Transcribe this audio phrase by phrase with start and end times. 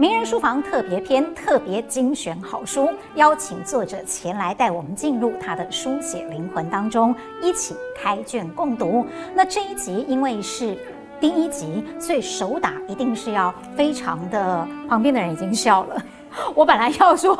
[0.00, 9.06] 名人书房特别篇，特别精选好书，邀请作者前来带我们进入他的书写灵魂当中，一起开卷共读。
[9.34, 10.74] 那这一集因为是
[11.20, 14.66] 第一集，所以手打一定是要非常的。
[14.88, 16.02] 旁边的人已经笑了。
[16.56, 17.36] 我本来要说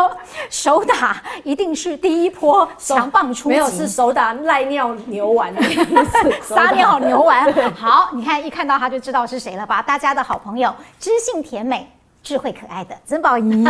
[0.50, 7.50] 手打一定是第一波强棒出击，没有，是手打赖尿牛丸的意思， 撒尿牛丸。
[7.72, 9.80] 好，你看一看到他就知道是谁了吧？
[9.80, 11.90] 大家的好朋友，知性甜美。
[12.22, 13.50] 智慧可爱的曾宝 仪，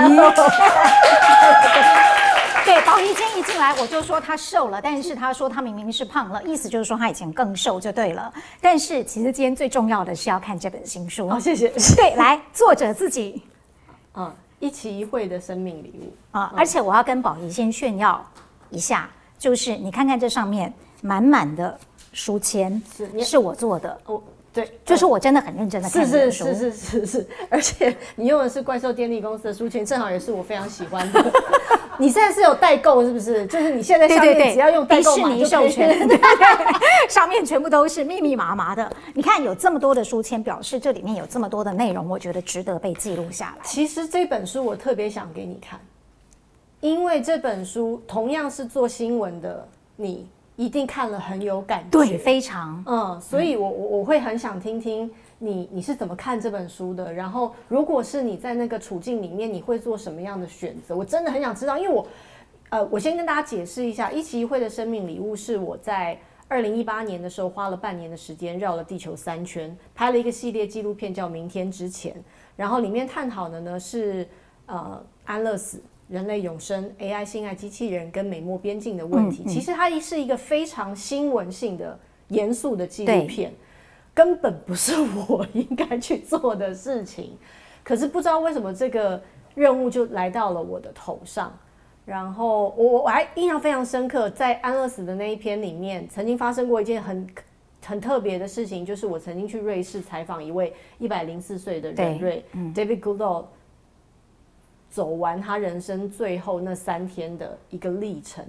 [2.65, 8.33] 对，宝仪今天一进来我就说她瘦了，但是她说她明明是胖了，意思就是说她以前更瘦就对了。
[8.61, 11.29] 但是其实今天最重要的是要看这本新书。
[11.29, 11.69] 好，谢谢。
[11.97, 13.43] 对，来，作者自己，
[14.15, 18.25] 嗯，一期一会的生命礼物啊，而且我要跟宝仪先炫耀
[18.69, 21.79] 一下，就是你看看这上面满满的
[22.13, 23.99] 书签，是是我做的。
[24.53, 31.33] 对，就是我真的很认真的看书，是是是是是是，而且你用的是怪兽电力公司的书签，正好也是我非常喜欢的。
[31.99, 33.47] 你现在是有代购是不是？
[33.47, 38.91] 就是你现在上面只要用代购码就授权， 对对对，上面全部都是密密麻麻的。
[39.15, 43.65] 你看有这么多的书签，表示这里面有这么多的内容，我觉得值得被记录下来。
[43.65, 45.79] 其实这本书我特别想给你看，
[46.81, 50.27] 因为这本书同样是做新闻的你。
[50.61, 60.95] 一定看了很有感觉，对，非常，嗯，所以我我我会很想听听你你是怎么看这本书的，然后如果是你在那个处境里面，你会做什么样的选择？
[60.95, 62.07] 我真的很想知道，因为我，
[62.69, 72.13] 呃，我先跟大家解释一下，一期一会的生命礼物是我在二零一八年的时候花了半年的时间绕了地球三圈，拍了一个系列纪录片叫《明天之前》，
[72.55, 74.29] 然后里面探讨的呢是
[74.67, 75.83] 呃安乐死。
[76.11, 81.97] 人类永生、AI 性爱机器人跟美墨边境的问题，嗯嗯、其实它是一个非常新闻性的、
[82.29, 83.53] 严肃的纪录片，
[84.13, 87.39] 根本不是我应该去做的事情。
[87.85, 89.23] 可是不知道为什么这个
[89.55, 91.57] 任务就来到了我的头上。
[92.05, 97.27] 然后我我还印象非常深刻，在安乐死的那一篇里面，曾经发生过一件很
[97.87, 103.45] 很特别的事情，就是我曾经去瑞士采访一位一百零四岁的人瑞、嗯、David Goodall。
[104.91, 108.45] 走完他人生最后那三天的一个历程，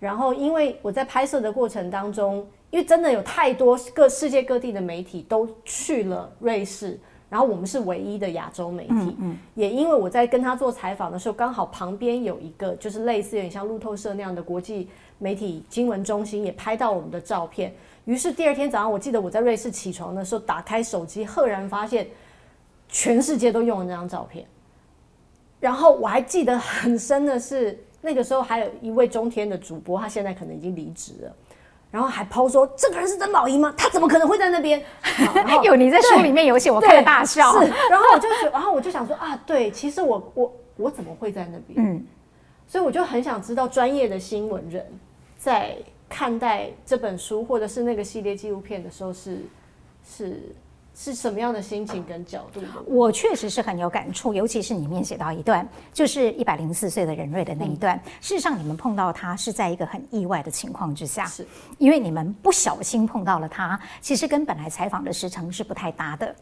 [0.00, 6.98] 然后因为我在拍摄的过程当中，因为真的有太多各世界各地的媒体都去了瑞士，
[7.30, 14.88] 然后我们是唯一的亚洲媒体，嗯嗯，也因为我在跟他做采访的时候，刚好旁边有一个就是类似有点像路透社那样的国际
[15.18, 17.72] 媒体新闻中心，也拍到我们的照片。
[18.06, 22.06] 于是第二天早上，我记得我在瑞士起床的时候，打开手机，赫然发现
[22.88, 24.44] 全世界都用了那张照片。
[25.58, 31.34] 然后我还记得很深的是，那个时候还有一位中天的主播，他现在可能已经离职了，
[31.90, 33.72] 然后还抛说：“这个人是曾宝仪吗？
[33.76, 34.82] 他怎么可能会在那边？”
[35.64, 37.52] 有你在书里面有写，我看了大笑。
[37.52, 41.74] 是，然后我就然后我就想说啊，对，其实我我我怎么会在那边？
[41.76, 42.06] 嗯，
[42.68, 44.84] 所以我就很想知道专业的新闻人
[45.38, 45.76] 在
[46.08, 49.38] 看待这本书或者是那个系列纪录片的时候是
[50.06, 50.54] 是。
[50.98, 52.62] 是什么样的心情跟角度？
[52.86, 58.00] 我确实是很有感触，尤其是里面写到一段，就是一百零四岁的任瑞的那一段。
[58.22, 61.46] 事实上，你们碰到他是在一个很意外的情况之下，是
[61.76, 66.34] 因为你们不小心碰到了他，其实跟本来采访的时程是不太搭的。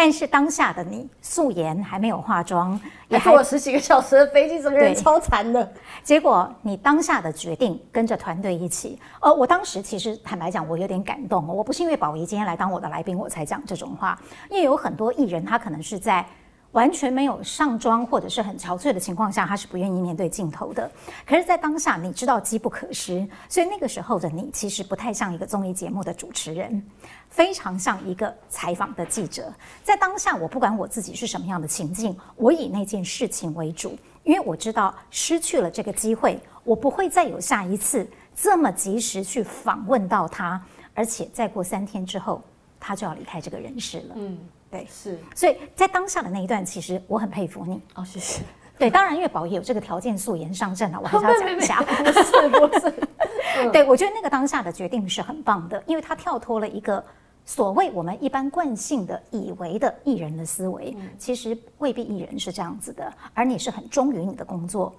[0.00, 5.68] 但是当下的你素颜还没有化妆，也坐了十几个小时的飞机，整个人超残的。
[6.04, 11.44] 结果你当下的决定跟着团队一起，呃，我当时其实坦白讲，我有点感动。
[11.48, 14.16] 我不是因为宝仪今天来当我的来宾，我才讲这种话，
[14.48, 16.24] 因为有很多艺人他可能是在。
[16.72, 20.90] 完全没有上妆或者是很憔悴的情况下，他是不愿意面对镜头的。
[21.26, 26.84] 可是，在当下，你知道机不可失，所以那个时候的你其实不太像一个综艺节目的主持人，
[27.30, 29.52] 非常像一个采访的记者。
[29.82, 40.62] 在当下，我不管我自己是什么样的情境，我以那件事情为主，因为我知道失去了这个机会，我不会再有下一次这么及时去访问到他，
[40.92, 42.42] 而且再过三天之后，
[42.78, 44.14] 他就要离开这个人世了。
[44.16, 44.38] 嗯。
[44.70, 48.42] 对，是，所以在当下的那一段，其实我很佩服你哦，谢谢。
[48.78, 52.94] 对，当然因为宝仪有这个条件素颜上阵了，我 还是要讲一下，不是不是。
[53.72, 57.02] 对，我觉得那个当下的决定是很棒的，因为他跳脱了一个
[57.44, 64.94] 所谓我们一般惯性的以为的艺人的思维，嗯、其实未必艺人是这样子的，而你是很忠于你的工作。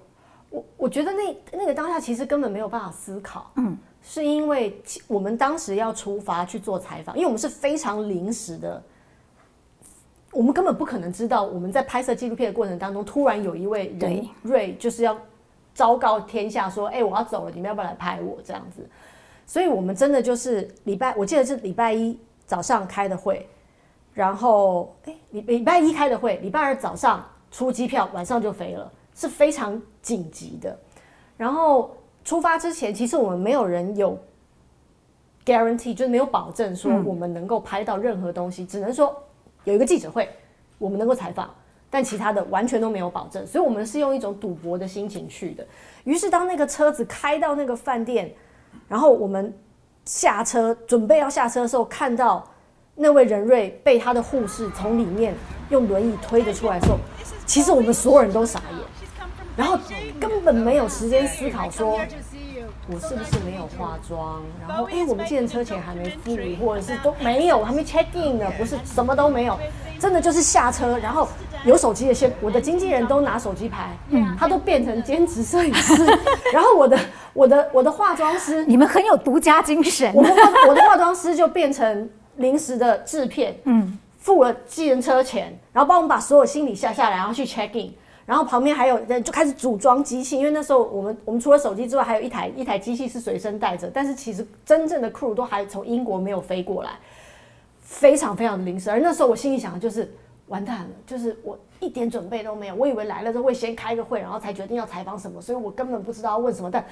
[0.50, 8.82] 我我觉得那那个当下其实根本没有办法思考，嗯，是因为我们当时要出发去做采访，因为我们是非常临时的。
[10.32, 15.16] 我们根本不可能知道，我们在拍摄纪录片的过程当中，突然有一位人瑞就是要
[15.74, 18.88] 昭告天下说：“哎，我要走了，你们要不要来拍我？”这样子，
[19.46, 23.48] 所以我们真的就是礼拜，我记得是礼拜一早上开的会，
[24.14, 30.78] 然后哎，礼礼拜一开的会，礼拜二早上出机票，晚上就飞了，是非常紧急的。
[31.36, 34.16] 然后出发之前，其实我们没有人有
[35.44, 39.16] guarantee，就是没有保证说我们能够拍到任何东西，嗯、只能说
[39.64, 40.28] 有一个记者会，
[40.78, 41.52] 我们能够采访，
[41.90, 43.46] 但其他的完全都没有保证。
[43.46, 45.66] 所以我们是用一种赌博的心情去的。
[46.04, 48.32] 于是当那个车子开到那个饭店，
[48.88, 49.52] 然后我们
[50.04, 52.48] 下车准备要下车的时候，看到
[52.94, 55.34] 那位人瑞被他的护士从里面
[55.68, 56.98] 用轮椅推着出来的时候，
[57.46, 58.78] 其实我们所有人都傻眼，
[59.56, 59.78] 然后
[60.18, 62.00] 根本没有时间思考说，
[62.92, 64.42] 我是不是没有化妆？
[64.68, 69.56] 然后，哎，我们计程车钱还没付，或者是都没有，还没 check in 呢，不是什么都没有，
[69.98, 71.28] 真的就是下车，然后
[71.64, 76.04] 有手机的先，我的经纪人都拿手机拍，嗯，他都变成兼职摄影师，
[76.52, 76.98] 然后我的
[77.32, 83.98] 我的我的化妆师， 你们很有独家精神，我的化我的化妆师就变成临时的制片，嗯。
[84.22, 87.90] 付了计程车钱，然后帮我们把所有行李下下来，然后去 check in，
[88.30, 96.92] 然后旁边还有人就开始组装机器，因为那时候我们我们除了手机之外，还有一台一台机器是随身带着，但是其实真正的 crew 都还从英国没有飞过来，
[97.82, 98.88] 非常非常的临时。
[98.88, 100.08] 而那时候我心里想的就是
[100.46, 106.84] 完蛋了，就是我一点准备都没有，我以为来了之后会先开个会，然后才决定要采访什么，所以我根本不知道要问什么，但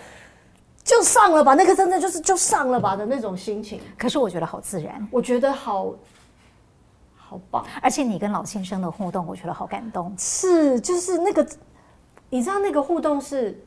[0.83, 3.81] 就上了吧，那个真的就是就上了吧的那种心情。
[3.97, 5.95] 可是我觉得好自然，我觉得好。
[7.29, 7.63] 好棒！
[7.83, 10.15] 而且你跟老先生的互动，我觉得好感动。
[10.17, 11.47] 是，就是那个，
[12.31, 13.63] 你知道那个互动是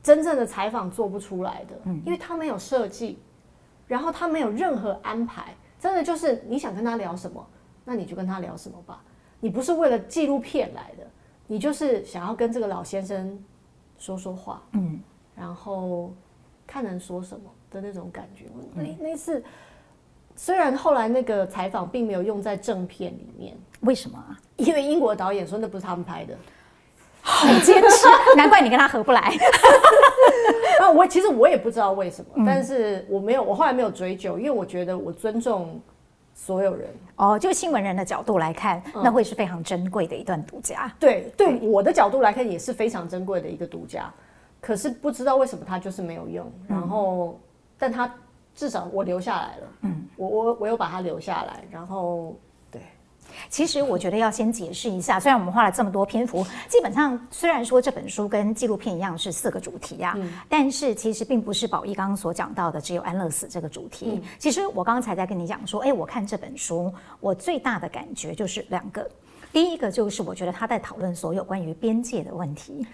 [0.00, 3.18] 真正的采访做不出来的，嗯，因为他没有设计，
[3.88, 7.44] 然后他没有任何安排，真的就是你想跟他聊什么，
[7.84, 9.02] 那你就跟他聊什么吧。
[9.40, 11.04] 你不是为了纪录片来的，
[11.48, 13.36] 你就是想要跟这个老先生
[13.98, 15.02] 说说话，嗯，
[15.34, 16.14] 然后
[16.68, 18.44] 看能说什么的那种感觉。
[18.72, 19.42] 那那次。
[20.42, 24.36] 虽然后来那个采访并没有用在正片里面，为什么啊？
[24.56, 26.34] 因为英国导演说那不是他们拍的，
[27.20, 29.32] 好坚持， 难怪你跟他合不来。
[30.80, 35.80] 那我其实我也不知道为什么，嗯、但是我没有，我后来没有追究，因为我觉得我尊重
[36.34, 36.88] 所有人。
[37.14, 40.92] 哦，就新闻人的角度来看，嗯、那会是非常珍贵的一段独家。
[40.98, 44.12] 对，对我的角度来看也是非常珍贵的一个独家。
[44.60, 47.40] 可是不知道为什么他就是没有用，然后，嗯、
[47.78, 48.12] 但他。
[48.54, 52.36] 至少我留下来了，嗯，我我我有把它留下来，然后
[52.70, 52.80] 对，
[53.48, 64.12] 其实我觉得要先解释一下，虽然我们花了这么多篇幅，基本上虽然说这本书跟纪录片一样是四个主题呀、啊，嗯、但是其实并不是宝义刚刚所讲到的只有安乐死这个主题。
[64.14, 69.10] 嗯、其实我刚才在跟你讲说，哎，我看这本书，我最大的感觉就是两个，
[69.50, 72.86] 第一个就是我觉得他在讨论所有关于边界的问题，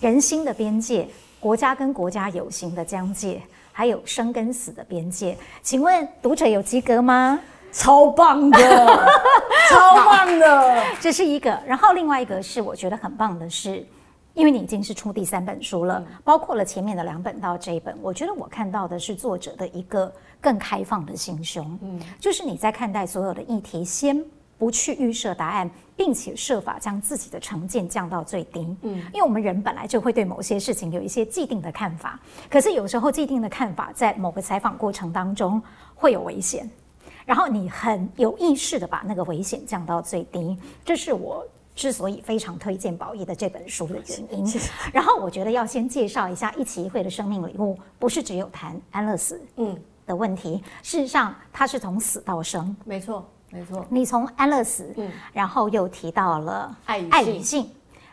[0.00, 1.06] 人心的边界，
[1.38, 3.42] 国家跟国家有形的疆界。
[3.76, 7.40] 还有生跟死的边界，请问读者有及格吗？
[7.72, 8.58] 超棒的，
[9.68, 11.60] 超棒的，这是一个。
[11.66, 13.84] 然后另外一个是我觉得很棒的是，
[14.32, 24.24] 因为你已经是出第三本书了，嗯、包括了前面的两本到这一本，我觉得我看到的是作者的一个更开放的心胸，嗯，就是你在看待所有的议题先。
[24.56, 28.60] 不去预设答案，并且设法将自己的成见降到最低。
[28.82, 32.18] 嗯，因为我们人本来就会对某些事情有一些既定的看法，
[32.48, 35.60] 可是有时候既定的看法在某个采访过程当中
[35.94, 36.68] 会有危险，
[37.24, 44.60] 然后你很有意识的把那个危险降到最低，这是我之所以非常推荐宝义的这本书的原因。
[44.92, 49.76] 然后我觉得要先介绍一下一期一会的生命礼物，不是只有谈安乐死嗯
[50.06, 53.28] 的问题，嗯、事实上它是从死到生，没错。
[53.54, 57.70] 没错，你从安乐死，嗯，然后又提到了爱与性，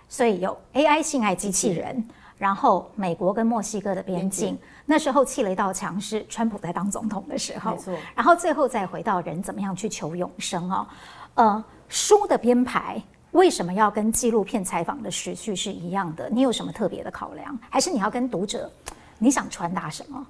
[0.08, 4.56] 所以有 AI 性爱机器人，嗯、然后美国跟墨西哥的边境，
[4.86, 10.88] 那时候砌了一道墙是川普在当总统的时候，没错，然后最后再回到人怎么样去求永生哦，
[11.34, 16.30] 呃，书的编排为什么要跟纪录片采访的时序是一样的？
[16.30, 17.58] 你有什么特别的考量？
[17.68, 18.72] 还是你要跟读者，
[19.18, 20.24] 你想传达什么？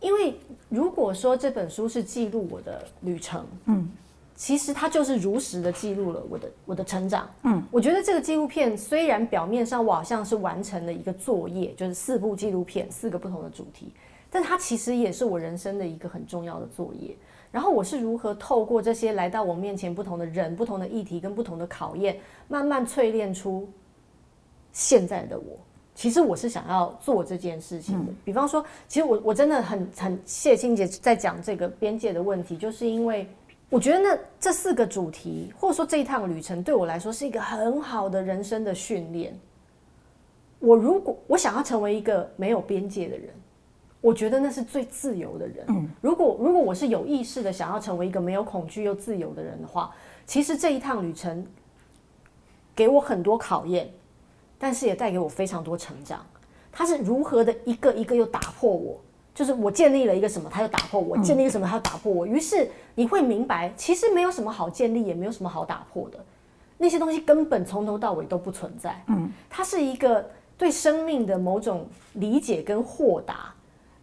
[0.00, 0.36] 因为
[0.68, 3.88] 如果说这本书是记录我的旅程，嗯。
[4.34, 7.28] 其实它就是如实的记录了我的我的成长。
[7.42, 13.92] 嗯，我觉得这个纪录片虽然表面上我好像是完成了一个作业，就是四部纪录片，四个不同的主题，
[14.30, 17.14] 但它其实也是我人生的一个很重要的作业。
[17.52, 23.68] 然后我是如何透过这些来到我面前不同的人、不同的议题跟不同的考验，慢慢淬炼出
[24.72, 25.58] 现在的我。
[25.94, 28.10] 其实我是想要做这件事情的。
[28.10, 33.28] 嗯、比方说，其实我我真的很很谢清姐在讲这个边界的问题，就是因为。
[33.72, 39.34] 我觉得那这四个主题，或者说这一趟旅程，对我来说是一个很好的人生的训练。
[40.58, 43.30] 我如果我想要成为一个没有边界的人，
[44.02, 45.64] 我觉得那是最自由的人。
[45.68, 49.90] 嗯，如果如果我是有意识的想要成为一个没有恐惧又自由的人的话，
[50.26, 51.42] 其实这一趟旅程
[52.76, 53.90] 给我很多考验，
[54.58, 56.22] 但是也带给我非常多成长。
[56.70, 59.00] 它是如何的一个一个又打破我，
[59.34, 62.26] 就是我建立了一个什么，他就打破我；建立一个什么，他就打破我。
[62.26, 66.18] 于是你会明白，其实没有什么好建立，也没有什么好打破的，
[66.76, 69.02] 那些东西根本从头到尾都不存在。
[69.06, 73.54] 嗯，它是一个对生命的某种理解跟豁达。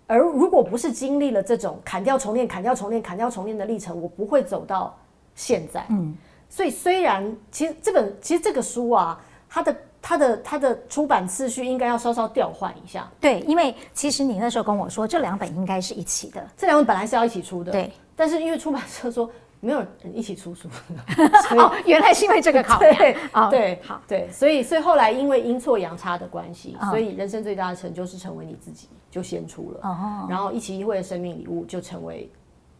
[0.07, 4.97] 而如果不是经历了这种砍掉重练、砍掉重练、砍掉重练的历程，我不会走到
[5.35, 5.85] 现在。
[5.89, 6.15] 嗯，
[6.49, 9.75] 所以虽然其实这本其实这个书啊，它的。
[10.01, 13.09] 它的它的出版次序应该要稍稍调换一下。
[13.19, 17.71] 对，因为其实你那时候跟我说，这两本应该是一起的，这两本本来是要一起出的。
[17.71, 19.29] 对，但是因为出版社说
[19.59, 20.67] 没有人一起出书，
[21.57, 22.95] 哦，原来是因为这个考量。
[22.95, 23.17] 对，
[23.49, 29.79] 对，好，对，所以所以后来因为阴错阳差的关系，所以人生最大的成就是成为你自己，就先出了。
[29.83, 32.31] 哦，然后一起一会的生命礼物就成为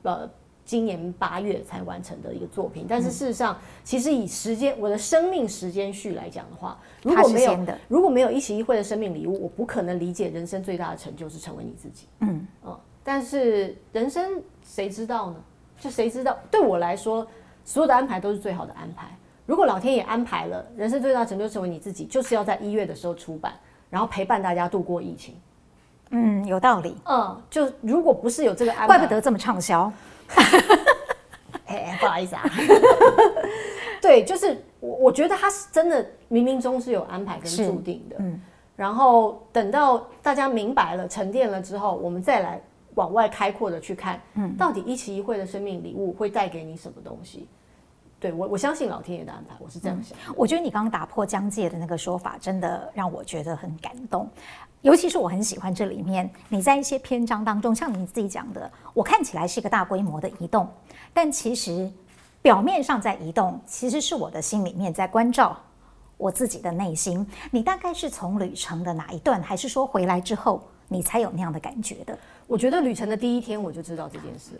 [0.03, 0.29] 呃。
[0.69, 7.57] 今年八月才完成的一个作品，但是事实上，嗯、其实以时间我的生命时间序来讲的话，如果没有
[7.87, 12.05] 如果没有一期一会的生命礼物，我不可能理解人生最大的成就是成为你自己。
[12.19, 15.37] 嗯嗯，但是人生谁知道呢？
[15.79, 16.37] 就谁知道？
[16.51, 17.25] 对我来说，
[17.65, 19.07] 所有的安排都是最好的安排。
[19.47, 23.53] 如果老天也安排了人生最大的成就成为你自己，就是要在一月的时候出版，
[23.89, 25.33] 然后陪伴大家度过疫情。
[26.11, 26.95] 嗯，有道理。
[27.05, 29.91] 嗯，就如果不是有这个安排，怪不得这么畅销。
[31.65, 32.43] 哎，不好意思啊。
[34.01, 38.15] 对，就是我，我觉得他是真的冥冥中是有安排跟注定的。
[38.19, 38.41] 嗯，
[38.75, 42.61] 然后等到大家明白了、沉淀了之后，我们再来
[42.95, 47.47] 往外开阔的去看，嗯，到底一期一会的生命礼物会带给你什么东西？
[48.21, 50.17] 对我，我相信老天爷的安排，我是这样想。
[50.27, 54.29] 嗯，我觉得你刚刚打破疆界的那个说法，真的让我觉得很感动。
[54.81, 60.67] 尤其是我很喜欢这里面，你在一些篇章当中，像你自己讲的，我看起来是一个大规模的移动，
[61.13, 61.91] 但其实
[62.41, 65.57] 表面上在移动，其实是我的心里面在关照
[66.15, 67.27] 我自己的内心。
[67.51, 72.17] 你大概是从旅程的哪一段，还是说回来之后你才有那样的感觉的？
[72.47, 74.51] 我觉得旅程的第一天我就知道这件事，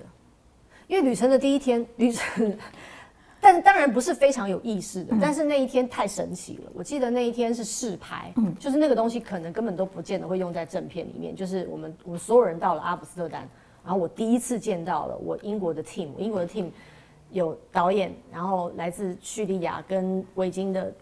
[0.88, 2.58] 因为旅程的第一天，旅程。
[3.42, 6.72] 但当然不是非常有意识的，但是那一天太神奇了。
[6.74, 11.36] 我记得那一天是试拍，嗯，就是那个东西可能根本都不见得会用在正片里面。
[11.36, 13.48] 就是我们我们所有人到了阿姆斯特丹，
[13.84, 16.70] 然后我第一次见到了我英国的 team，英国的 team
[17.32, 20.94] 有导演，然后来自叙利亚跟维京的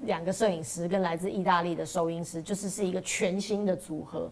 [0.00, 4.30] 两个摄影师，跟来自意大利的收音师，就是是一个全新的组合。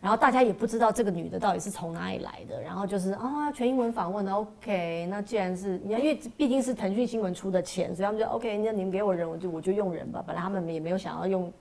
[0.00, 10.22] 然后大家也不知道这个女的到底是从哪里来的，然后就是啊，全英文访问的，OK，那既然是你，因为毕竟是腾讯新闻出的钱，所以他们就 OK，那你们给我人，我就我就用人吧。
[10.24, 11.52] 本来他们也没有想要用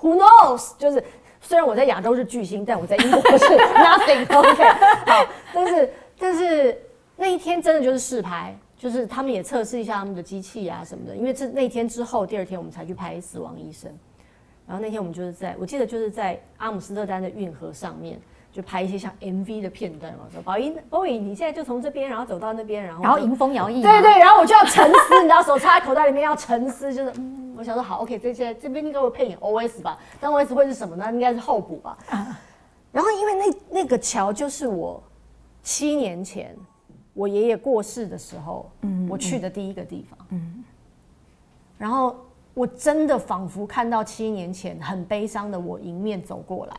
[0.00, 0.72] ，Who knows？
[0.76, 1.02] 就是
[1.40, 3.44] 虽然我在亚洲是巨星，但我在英国是
[3.78, 4.64] nothing，OK。
[5.06, 6.76] 好，但是但是
[7.16, 13.88] 那一天真的就是试拍，就是他们也测试一下他们的机器啊什么的，因为这那天之后，第二天我们才去拍《死亡医生》。
[14.66, 18.20] 然后那天我们就是在，我记得就是在阿姆斯特丹的运河上面，
[18.52, 20.26] 就拍一些像 MV 的片段嘛。
[20.32, 23.80] 说宝仪，宝仪，你现在就从这边，然后走到那边，然后然后迎风摇曳。
[23.80, 29.96] 对对，然后我就要沉思，你知道，手插在口袋里面要沉思，就是嗯，我想说好，OK，这些这边应该会配演 OS 吧？
[30.20, 31.12] 但 OS 会是什么呢？
[31.12, 31.96] 应该是候补吧。
[32.08, 32.36] 啊、
[32.90, 35.00] 然后因为那那个桥就是我
[35.62, 36.56] 七年前
[37.14, 40.64] 我爷爷过世的时候，嗯，我去的第一个地方，嗯，
[41.78, 42.16] 然后。
[42.56, 46.74] 我真的仿佛看到七年前很悲伤的我迎面走过来，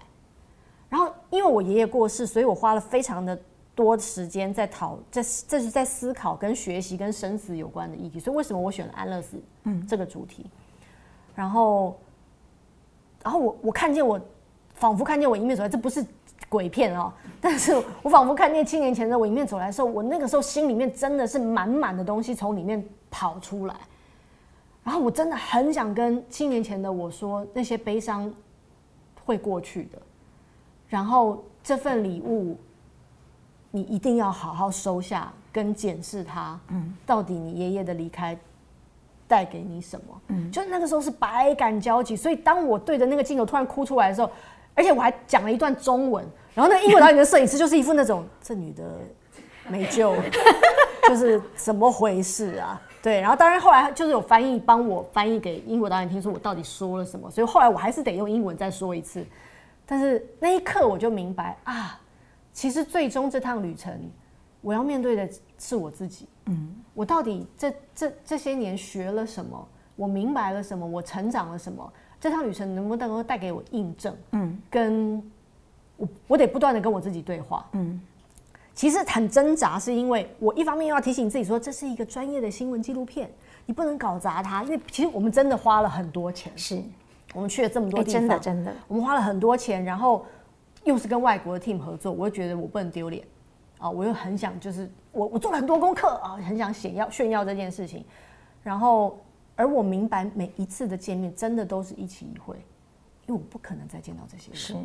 [0.89, 3.39] 然后因为我爷爷过世，所以我花了非常的
[3.75, 8.19] 多时间在讨，这这是在思考跟学习跟生死有关的议题。
[8.19, 10.47] 所以为什么我选了安乐死，嗯，这个主题？
[11.35, 11.95] 然后，
[13.23, 14.19] 然后我我看见我
[14.73, 16.03] 仿佛看见我迎面走来，这不是
[16.49, 23.75] 鬼片哦，但是我仿佛看见七年前的我迎面走来的时候，我那个时候心里面真的是满满的东西从里面跑出来。
[24.87, 28.33] 然后我真的很想跟七年前的我说，那些悲伤
[29.25, 30.01] 会过去的。
[30.87, 32.57] 然后这份礼物，
[33.69, 36.57] 你一定要好好收下，跟检视它。
[36.69, 38.39] 嗯，到底你爷爷的离开
[39.27, 40.21] 带给你什么？
[40.29, 42.15] 嗯，就那个时候是百感交集。
[42.15, 44.31] 所以当我对着那个镜头突然哭出来的时候，
[44.73, 48.83] 而且我还讲了一段中文，然后那个英国导演的摄影师就是一副那种这女的
[49.67, 50.15] 没救，
[51.09, 52.81] 就是怎么回事啊？
[53.07, 59.25] 对，然后当然后来就是有翻译帮我翻译给英国导演听，说我到底说了什么，所以后来我还是得用英文再说一次。
[59.85, 61.97] 但是那一刻我就明白啊，
[62.51, 63.97] 其实最终这趟旅程，
[64.59, 66.27] 我要面对的是我自己。
[66.47, 69.67] 嗯，我到底这这这些年学了什么？
[69.95, 70.85] 我明白了什么？
[70.85, 71.89] 我成长了什么？
[72.19, 74.13] 这趟旅程能不能够带给我印证？
[74.31, 75.23] 嗯，跟
[75.95, 77.65] 我我得不断的跟我自己对话。
[77.71, 78.01] 嗯。
[78.77, 83.27] 其实很挣扎，是因为我一方面要提醒自己说，这是一个专业的新闻纪录片，
[83.65, 84.63] 你不能搞砸它。
[84.65, 86.79] 因为其实我们真的花了很多钱，是
[87.33, 90.23] 我们去了这么多地方，真的真的，我们花了很多钱，然后
[90.83, 93.25] 又是跟外国的 team 合作，我又觉得我不能丢脸
[93.79, 98.05] 啊，我又很想就是我我做了很多功课啊，很想显耀炫耀这件事情，
[98.61, 99.19] 然后
[99.55, 102.55] 而我明白每一次的见面真的都是一期一会，
[103.25, 104.55] 因为我不可能再见到这些人。
[104.55, 104.75] 是。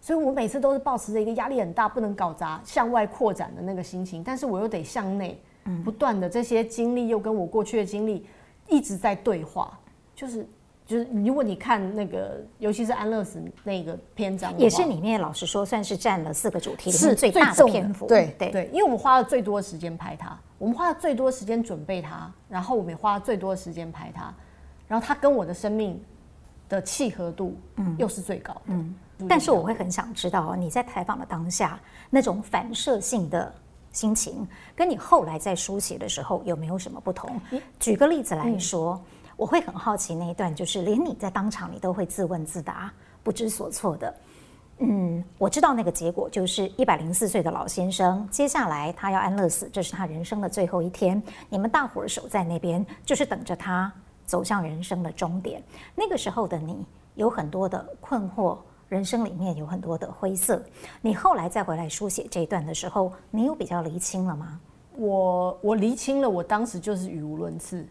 [0.00, 5.38] 所以我每次都是保持着一个压力很大、不能搞砸、向外扩展的那个心情，但是我又得向内，
[5.84, 8.26] 不断的这些经历又跟我过去的经历
[8.68, 9.78] 一直在对话，
[10.14, 10.46] 就是
[10.86, 18.50] 就是，如果你看那个，尤其是安乐死那个篇章，也是里面老实说算是占了四个主题里面最大的篇幅，对对。
[18.50, 24.34] 对，因为我们花了最多的时间拍它，我们花了最多的时间准备它，然后我们也花了最多的时间拍它，
[24.88, 26.02] 然后它跟我的生命
[26.68, 28.94] 的契合度，嗯，又是最高的，嗯。
[29.28, 33.52] 但是我会很想知道，你在采访的当下那种反射性的
[33.92, 37.40] 心情，跟你后来在书写的时候有没有什么不同？
[37.78, 39.00] 举个例子来说，
[39.36, 44.14] 我会很好奇那一段，就是连你在当场你都会自问自答、不知所措的。
[44.78, 51.22] 嗯，我知道那个结果就是一百零四岁的老先生，接下来他要安乐死，这是他人生的最后一天。
[51.48, 53.92] 你们大伙儿守在那边，就是等着他
[54.24, 55.62] 走向人生的终点。
[55.94, 56.82] 那个时候的你
[57.14, 58.56] 有很多的困惑。
[58.90, 60.60] 人生里面有很多的灰色，
[61.00, 64.60] 你后来再回来书写这一段的时候，你有比较厘清了吗？
[64.96, 67.86] 我我厘清了，我当时就是语无伦次，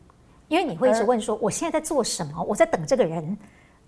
[0.50, 2.44] 因为你会一直问说，我现在在做什么？
[2.44, 3.38] 我在等这个人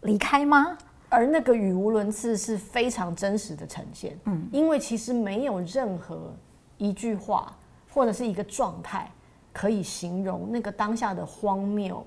[0.03, 0.77] 离开吗？
[1.09, 6.33] 而那个语无伦次是非常真实的呈现，嗯，因为其实没有任何
[6.77, 7.53] 一句话
[7.93, 9.11] 或者是一个状态
[9.51, 12.05] 可以形容那个当下的荒谬、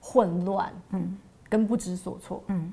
[0.00, 1.18] 混乱，嗯，
[1.50, 2.72] 跟不知所措，嗯，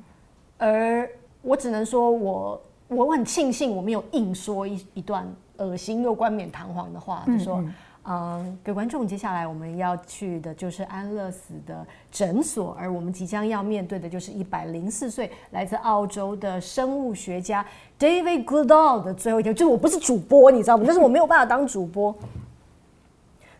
[0.58, 1.10] 而。
[1.46, 5.26] 我只能说我，我我很庆幸我没有硬说一一段
[5.58, 7.64] 恶心又冠冕堂皇的话，就说，
[8.04, 17.66] 嗯，各位观众，接下来我们要去的就是安乐死的诊所，而我们即将要面对的就是一百零四岁来自澳洲的生物学家
[18.00, 19.54] David Goodall 的最后一天。
[19.54, 20.84] 就是我不是主播，你知道吗？
[20.86, 22.14] 但是我没有办法当主播。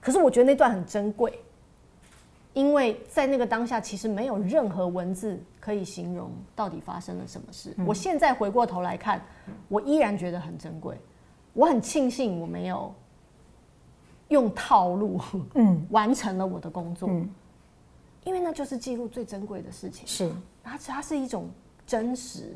[0.02, 1.40] 可是我觉得那段很珍贵。
[2.56, 7.74] 因为在那个当下，其实没有任何文字可以形容到底发生了什么事。
[7.78, 9.22] 嗯、我现在回过头来看，
[9.68, 10.98] 我依然觉得很珍贵。
[11.52, 12.96] 我很庆幸我没有
[14.30, 15.20] 用套路，
[15.56, 17.30] 嗯，完成了我的工作，嗯、
[18.24, 20.08] 因为那就是记录最珍贵的事情。
[20.08, 20.32] 是，
[20.64, 21.50] 它它是一种
[21.86, 22.56] 真实。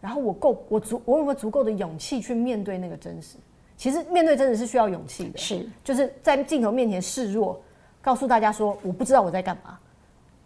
[0.00, 3.36] 然后我够，我足，我有没有足够的勇气去面对那个真实？
[3.76, 7.60] 其实面对真实是需要勇气的，是，就是在镜头面前示弱。
[8.04, 9.78] 告诉大家说，我不知道我在干嘛，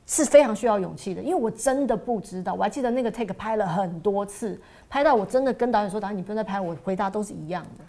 [0.07, 2.55] 是非常需要勇气的，因为我真的不知道。
[2.55, 7.85] 我还记得那个 take 拍了很多次，拍到我真的跟导演说：“导演，你不用再拍。”我回答都是一样的，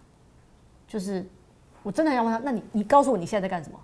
[0.88, 1.24] 就是
[1.84, 3.80] 我真的很想问他：“那你你告诉我你现在在干什么？”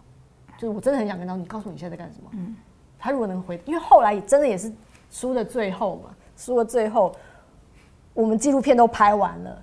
[0.58, 2.56] 就是我真的很想跟他：“你告诉我你现在在干什么？”嗯，
[2.98, 4.74] 他如果能回，因为后来真的也是
[5.12, 7.16] 输的最后嘛，输的最后，
[8.16, 9.62] 我们纪录片都拍完了，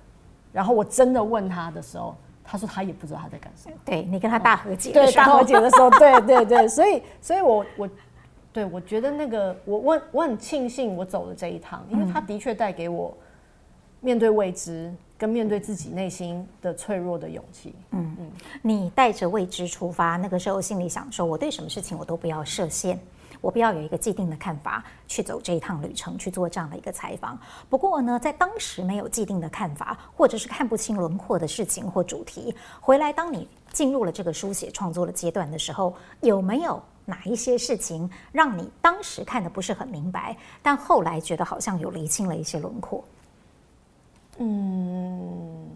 [0.53, 2.15] 然后我真的问他的时候。
[2.43, 3.75] 他说他也不知道他在干什么。
[3.85, 7.89] 对，你跟他大和解，对，大和解的时候，对对对，所以所以我我
[8.51, 13.15] 对我觉得那个我我我很庆幸我走了这一趟，因为他的确带给我
[14.01, 17.73] 面对未知跟面对自己内心的脆弱的勇气。
[17.91, 22.99] 嗯嗯，你带着未知出发，那个时候心里想说，我对什么事情我都不要设限。
[23.43, 27.37] 我不要有一个既定的看法去走这一趟旅程，去做这样的一个采访。
[27.69, 43.03] 不过呢，在当时没有既定的看法，或者是看不清轮廓的事情或主题，回来当你进入了这个书写创作的阶段的时候，有没有哪一些事情让你当时看得不是很明白，但后来觉得好像有厘清了一些轮廓？
[44.37, 45.69] 嗯。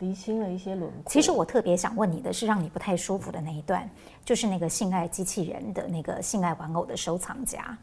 [0.00, 1.10] 厘清了一些轮廓。
[1.10, 3.88] 其实我特别想问你的是，让你不太舒服的那一段，
[4.24, 7.76] 就是那个性爱机器人的那个性爱玩偶的收藏家。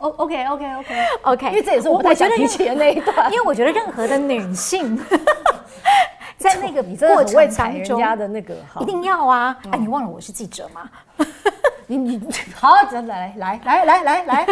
[0.00, 3.32] OK OK OK OK，因为这也是我不太想提起的那一段。
[3.32, 4.98] 因为我觉得任何的女性
[6.36, 9.56] 在那个过程当中，的那个一定要啊！
[9.72, 10.90] 哎，你忘了我是记者吗？
[11.86, 12.20] 你你
[12.54, 14.46] 好，来来来来来来来，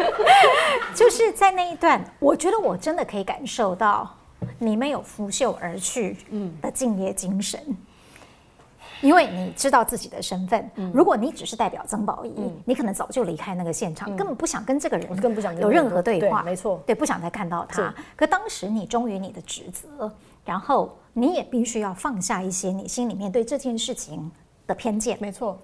[0.94, 4.08] 就是在那一段，我觉得我真的可以感受到
[4.58, 6.16] 你没有拂袖而去
[6.60, 7.60] 的敬业精神，
[9.00, 10.70] 因为你知道自己的身份。
[10.92, 16.42] 如果你只是代表曾宝仪，你可能早就离开那个现场，根本不想跟这个人，更不想有任何对话。
[16.42, 17.94] 没错，对，不想再看到他。
[18.16, 20.12] 可当时你忠于你的职责，
[20.44, 24.30] 然后你也必须要放下一些你心里面对这件事情
[24.66, 25.16] 的偏见。
[25.20, 25.58] 没错。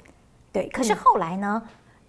[0.57, 1.63] 对，可是后来呢，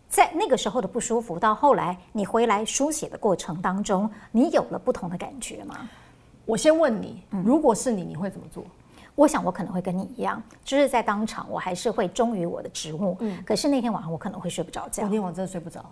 [0.07, 5.75] 在那个时候的不舒服，到后来你回来书写的过程当中，你有了不同的感觉吗？
[6.45, 8.63] 我先问你，如果是你，你会怎么做？
[9.15, 13.17] 我想我可能会跟你一样，就是在当场，我还是会忠于我的职务。
[13.19, 15.03] 嗯，可是那天晚上我可能会睡不着觉。
[15.03, 15.83] 我那天晚上真的睡不着，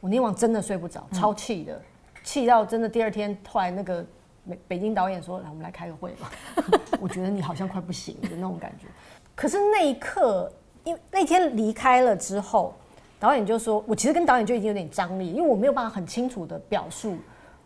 [0.00, 1.80] 我那天晚上真的睡不着，超气的，
[2.24, 4.04] 气到真的第二天，后来那个
[4.48, 6.28] 北北京导演说：“来，我们来开个会吧。
[6.98, 8.88] ”我觉得你好像快不行的那种感觉。
[9.36, 10.52] 可是那一刻，
[10.84, 12.74] 因为那天离开了之后，
[13.18, 17.16] 导演就说：“我其实跟导演就已经有点张力，因为我没有办法很清楚的表述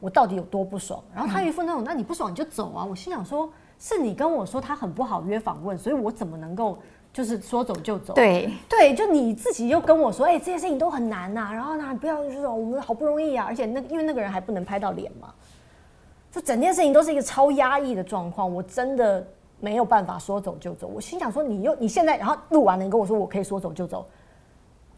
[0.01, 3.51] 我到底有多不爽。”然后他一副那种：“那你不爽你就走啊！”我心想说。
[3.79, 6.79] 是你跟我说他很不好约访问，所以我怎么能够
[7.13, 8.15] 就是说走就走？
[8.15, 15.29] 对对，就你自己又跟我说，哎、欸，这些事情都很难呐、啊，然后呢，不要就是说我们好不容易啊，而且那因为那个人还不能拍到脸嘛，
[16.33, 19.27] 就整件事情都是一个超压抑的状况，我真的
[19.61, 20.87] 没有办法说走就走。
[20.87, 24.07] 我心想说，你又你现在然后录完了，你跟我说我可以说走就走，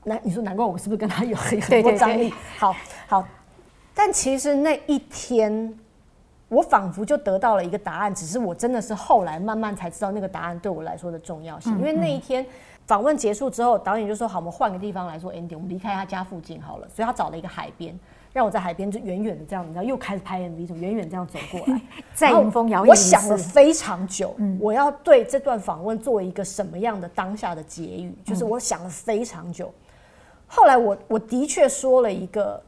[0.05, 2.33] 难你说难怪我是不是跟他有很多张力？
[2.59, 2.75] 好
[3.09, 3.25] 好，
[3.95, 5.79] 但其实那一天。
[6.51, 11.71] 我仿佛就得到了一个答案，只是我真的是后来慢慢才知道那个答案对我来说的重要性。
[11.77, 12.47] 因为那一天
[12.87, 17.95] 访问结束之后，导演就说：“好，我们换个地方来做 ending，我们离开他家附近好了。”所以他找了一个海边，
[18.39, 21.83] 让我在海边就远远的这样，你知道，又开始拍 MV，从远远这样走过来，
[22.15, 22.89] 在迎风摇曳。
[22.89, 29.75] 我想了非常久，我要对这段访问做一个什么样的当下的结语，就是我想了非常久。
[30.47, 32.63] 后来我我的确说了一个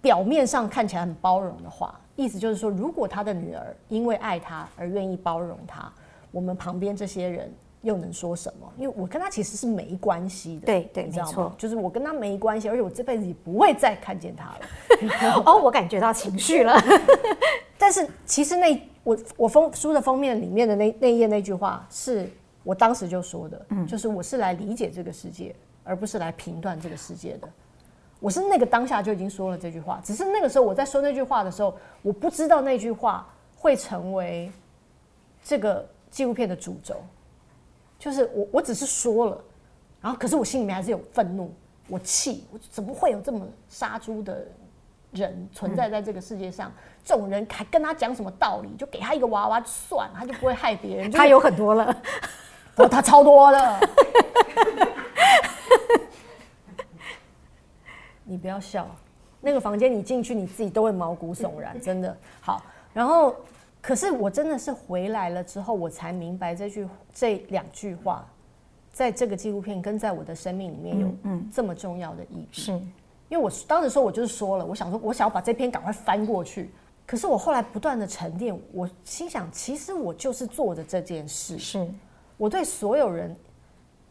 [0.00, 1.94] 表面上看起来很包容的话。
[2.16, 5.92] 意思就是说，如果他的女儿因为爱他而愿意包容他，
[6.32, 7.52] 我们旁边这些人
[7.84, 8.72] 又能说什么？
[8.76, 11.54] 因为我跟他其实是没关系的，对对，你知道吗？
[11.56, 15.42] 就是我跟他没关系，而且我这辈子也不会再看见他了。
[15.46, 16.74] 哦，我感觉到情绪了。
[17.78, 22.28] 但是其实那我我封书的封面里面的那那页那句话，是
[22.62, 27.48] 我当时就说的，嗯，就是我是来理解这个世界，而不是来评断这个世界的。
[28.20, 34.50] 我是那个当下就已经说了这句话，只是那个时候我在说那句话的时候，我不知道那句话会成为
[35.42, 36.96] 这个纪录片的主轴。
[37.98, 39.44] 就是我我只是说了，
[40.00, 41.52] 然后可是我心里面还是有愤怒，
[41.88, 44.46] 我气，我怎么会有这么杀猪的
[45.12, 46.72] 人存在在这个世界上？
[47.04, 48.68] 这种人还跟他讲什么道理？
[48.78, 51.10] 就给他一个娃娃就算，他就不会害别人。
[51.10, 51.96] 他有很多了，
[52.76, 53.88] 哦，他超多的。
[58.24, 58.88] 你不要笑，
[59.40, 62.62] 那个房间你进去你自己都会毛骨悚然，真的好。
[62.92, 63.36] 然后，
[63.86, 68.26] 可是我真的是回来了之后，我才明白这句这两句话，
[68.90, 72.48] 在这个纪录片跟在我的生命里面有嗯这么重要的意义。
[72.50, 72.72] 是，
[73.28, 76.70] 因为我当时说，我就是说了，我想说，我想要把这篇赶快翻过去。
[77.04, 81.58] 可是我后来不断的沉淀，我心想，其实我就是做的这件事。
[81.58, 81.86] 是，
[82.38, 83.36] 我对所有人，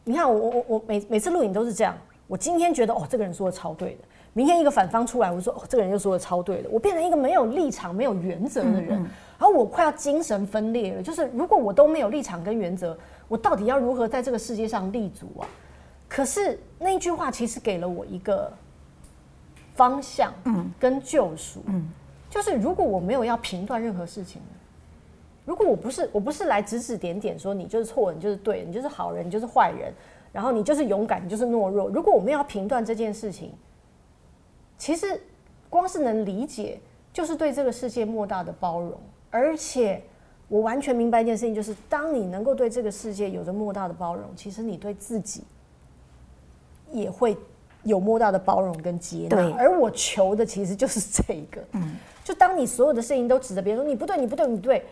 [0.04, 1.98] 你看我我我我每每次录影都是这样。
[2.28, 4.04] 我今天觉得哦，这个人说的超对的。
[4.36, 6.70] 明天一个反方出来，我说哦，这个人又说的超对的。
[6.70, 9.10] 我变成一个没有立场、没有原则的人，嗯嗯，
[9.44, 11.04] 然后我快要精神分裂了。
[11.04, 15.44] 就是如果我都没有立场跟原则，我到底要如何在这个世界上立足啊？
[16.08, 18.50] 可是那一句话其实给了我一个
[19.76, 21.90] 方向，嗯，跟救赎，嗯，
[22.30, 24.42] 就是如果我没有要评断任何事情，
[25.44, 29.94] 如果我不是我不是来指指点点说你就是错，你就是对，你就是好人，你就是坏人。
[30.32, 31.90] 然后你就是勇敢，你就是懦弱。
[31.90, 33.52] 如果我们要评断这件事情，
[34.78, 35.22] 其实
[35.70, 36.80] 光是能理解，
[37.12, 38.94] 就是对这个世界莫大的包容。
[39.34, 40.00] 而且
[40.48, 45.44] 我完全明白一件事情，就是当你能够对这个世界有着莫大的包容，其实你对自己
[46.92, 47.36] 也会
[47.82, 49.52] 有莫大的包容跟接纳。
[49.58, 51.60] 而我求的其实就是这个。
[51.72, 51.96] 嗯。
[52.24, 54.86] 就当你所有的事情都指着别人说你不对，你不对，你不对，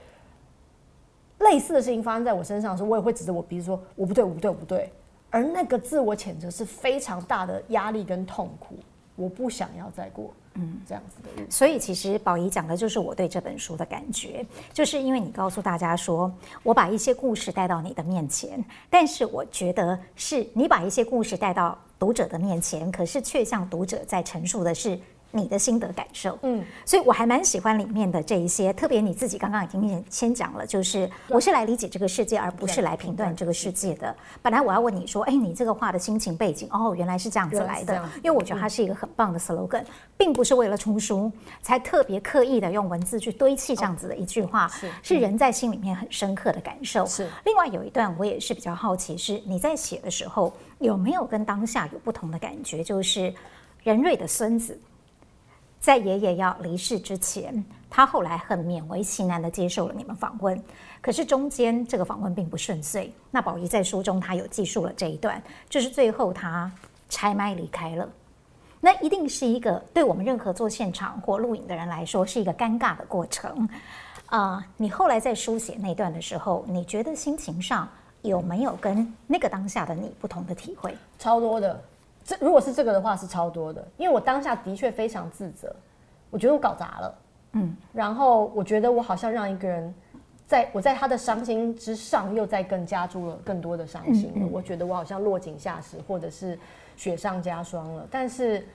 [1.38, 4.92] 类似的事情发生在我身上的时候，我也会指着我鼻子说我不对，我不对，我不对。
[5.30, 8.76] 而那个自我谴责是非常大的压力跟痛苦，
[9.16, 11.50] 我不想要再过嗯这样子的。
[11.50, 16.32] 所以其实宝仪讲的就是我对这本书的感觉，就是因为你告诉大家说，
[16.64, 25.00] 我把一些故事带到你的面前，但是我觉得是你把一些故事带到读者的面前，可是却向读者在陈述的是。
[25.32, 34.14] 你的心得感受，嗯，所以我还蛮喜欢里面的这一些，特别你自己刚刚已经先讲了，就是我是来理解这个世界，而不是来评断这个世界的。
[34.42, 39.86] 本来我要问你说，哎，你这个话的心情背景，哦，原来是这样子来的，因为我觉得它是一个很棒的 slogan，
[40.18, 47.06] 并不是为了出书才特别刻意的用文字去堆砌这样子的一句话，是是人在心里面很深刻的感受。
[47.06, 47.30] 是。
[47.46, 52.84] 另外有一段我也是比较好奇，是你在写的时候有没有跟当下有不同的感觉？
[52.84, 53.34] 就是
[53.84, 54.78] 任瑞的孙子。
[55.82, 60.64] 在爷爷要离世之前，他后来很勉为其难地接受了你们访问，
[61.02, 63.12] 可是中间这个访问并不顺遂。
[63.32, 66.72] 那宝仪在书中他有记述了这一段，就是最后他
[67.10, 68.08] 拆麦离开了。
[68.80, 73.68] 那一定是一个对我们任何做现场或录影的人来说是一个尴尬的过程。
[74.28, 77.90] 啊、你后来在书写那段的时候，你觉得心情上
[78.22, 80.96] 有没有跟那个当下的你不同的体会？
[81.18, 81.84] 超多的，
[82.24, 85.76] 这如果是这个的话是超多的，因为我当下的确非常自责，
[86.30, 87.16] 我觉得我搞砸了，
[87.54, 89.94] 嗯，然后我觉得我好像让一个人
[90.46, 96.58] 在我在他的伤心之上又再更加注了更多的伤心了，嗯嗯，我觉得我好像落井下石，或者是
[96.96, 98.66] 雪上加霜了，但是。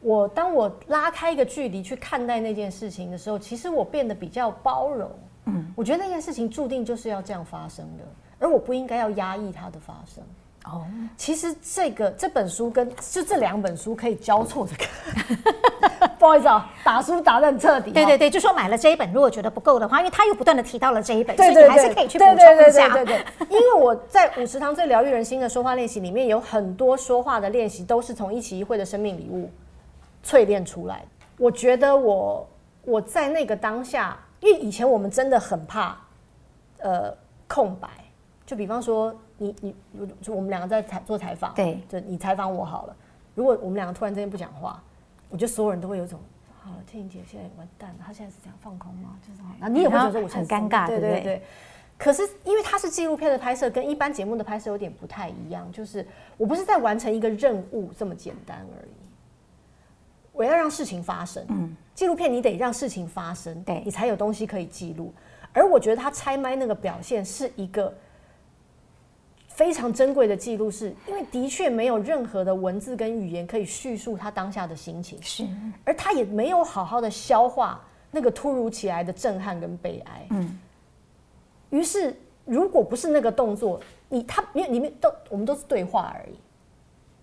[0.00, 5.10] 我当我拉开一个距离去看待那件事情的时候，其实我变得比较包容。
[5.46, 8.04] 嗯，我觉得那件事情注定就是要这样发生的，
[8.38, 10.22] 而我不应该要压抑它的发生。
[10.64, 10.84] 哦，
[11.16, 14.88] 其实这个这本书跟就这两本书可以交错着看。
[16.18, 17.90] 不好意思啊，打书打得很彻底。
[17.90, 22.88] 对对对，就说买了这一本，如果觉得不够的话，因为他又不断的提到了这一本，对对对，所以你还是可以去补充一下。
[22.88, 29.50] 对对对，对，因为我在五十堂最疗愈人心的说话练习里面，有很多说话的练习都是从一期一会的生命礼物。
[30.24, 31.04] 淬炼出来，
[31.36, 32.48] 我觉得我
[32.86, 35.94] 我在那个当下，因为以前我们真的很怕，
[36.78, 37.14] 呃，
[37.46, 37.88] 空白。
[38.46, 42.96] 就比方说你，你你，就我们两个在采做采访，对，就你采访我好了。
[43.34, 44.82] 如果我们两个突然之间不讲话，
[45.28, 46.20] 我觉得所有人都会有种，
[46.62, 49.18] 好了，天晴姐现在完蛋了，她现在是这样放空吗？
[49.26, 51.42] 就是，然后你也会觉得我很尴尬，对对对，对。
[51.96, 58.90] 可是因为它是纪录片的拍摄，跟一般节目的拍摄有点不太一样，就是我不是在完成一个任务这么简单而已。
[60.32, 61.44] 我要让事情发生。
[61.48, 65.12] 嗯，纪录片你得让事情发生，对，你才有东西可以记录。
[65.52, 67.94] 而我觉得他拆麦那个表现是一个
[69.54, 75.46] 非常珍贵的记录，是因为的确没有任何的文字跟语言可以叙述他当下的心情，是，
[75.84, 80.26] 而他也没有好好的消化那个突如其来的震撼跟悲哀。
[80.30, 80.58] 嗯，
[81.70, 82.14] 于是
[82.44, 86.36] 如果不是那个动作，你他因为里面都我们都是对话而已，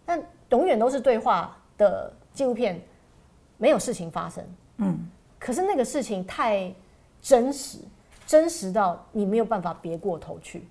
[0.05, 2.81] 但永远都是对话的纪录片。
[3.57, 4.43] 没有事情发生，
[4.77, 4.97] 嗯，
[5.37, 6.73] 可是那个事情太
[7.21, 7.77] 真实，
[8.25, 10.65] 真实到你没有办法别过头去。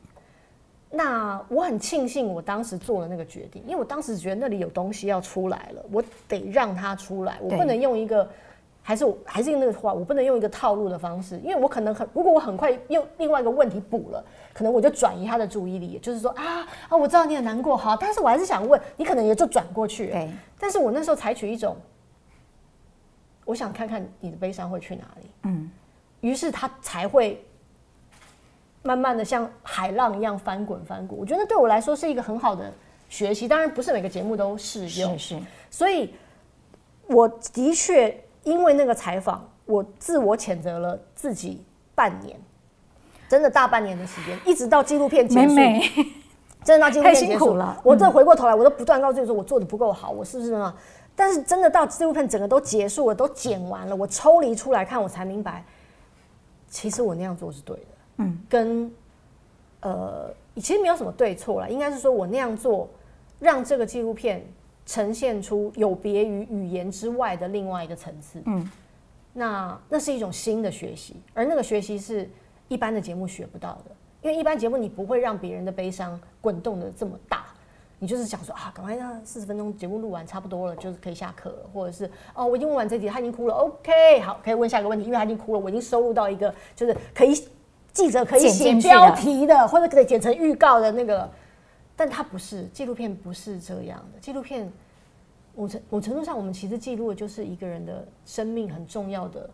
[0.90, 8.28] 那我很庆幸我当时做了那个决定，因为我当时觉得那里有东西要出来了，我得让它出来，我不能用一个，
[8.82, 21.76] 还是我还是用那个话，我不能用一个套路的方式，因为我可能很，如果我很快用另外一个问题补了，可能我就转移他的注意力，就是说啊啊，我知道你很难过，好，但是我还是想问，你可能也就转过去，对，但是我那时候采取一种。
[23.46, 25.68] 我想看看你的悲伤会去哪里，嗯，
[26.20, 27.44] 于是他才会
[28.82, 31.18] 慢慢的像海浪一样翻滚翻滚。
[31.18, 32.72] 我觉得对我来说是一个很好的
[33.08, 35.42] 学习，当然不是每个节目都适用，是是。
[35.70, 36.14] 所以
[37.06, 41.62] 我的确因为那个采访，我自我谴责了自己
[41.94, 42.38] 半年，
[43.28, 46.06] 真的大半年的时间，一直到纪录片结束，美美
[46.64, 50.74] 真的到纪录片结束了，我这回过头来，我都不断告诉自己说，我做的不够好，我是不是呢？
[51.16, 55.64] 但是真的到纪录片整个都结束了，都剪完了，我抽离出来看，我才明白，
[56.68, 57.82] 其实我那样做是对的。
[58.20, 58.92] 嗯，跟
[59.80, 62.88] 呃，其实没有什么对错了，应该是说我那样做，
[63.38, 64.46] 让这个纪录片
[64.86, 68.42] 呈现出有别于语言之外的另外一个层次。
[68.46, 68.70] 嗯，
[69.32, 72.28] 那那是一种新的学习，而那个学习是
[72.68, 73.90] 一般的节目学不到的，
[74.22, 77.46] 因为一般节目你不会让别人的悲伤滚动的这么大。
[78.02, 87.34] 你就是想说啊，赶快让四十分钟节目录完，差不多了，就是可以下课了，或者是哦，我已经问完这题，他已经哭了，OK，好，可以问下一个问题，因为他已经哭了，我已经收录到一个就是可以
[87.92, 91.30] 记者可以写标题的，或者可以剪成预告的那个，
[91.96, 94.70] 但它不是纪录片，不是这样的纪录片。
[95.56, 99.50] 某程某程度上，我们其实记录的就是一个人的生命很重要的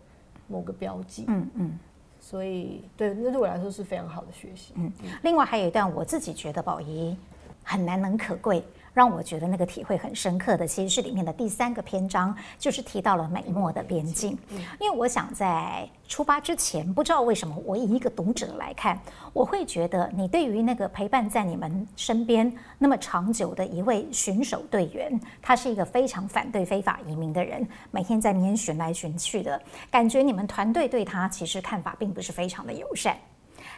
[0.47, 1.79] 某个标记，嗯嗯，
[2.21, 4.73] 所以对，那对我来说是非常好的学习。
[4.77, 7.17] 嗯，另外还有一段，我自己觉得宝仪。
[7.69, 8.63] 很难能可贵，
[8.97, 14.31] 让我觉得那个体会很深刻的，其实是里面的第三个篇章，就是提到了美墨的边境。
[14.81, 18.99] 因为我想在出发之前，不知道为什么，我以一个读者来看，
[19.35, 33.15] 我会觉得你对于那个陪伴在你们身边那么长久的一位巡守队员，他是一个非常反对非法移民的人，每天在那边巡来巡去的，感觉你们团队对他其实看法并不是非常的友善，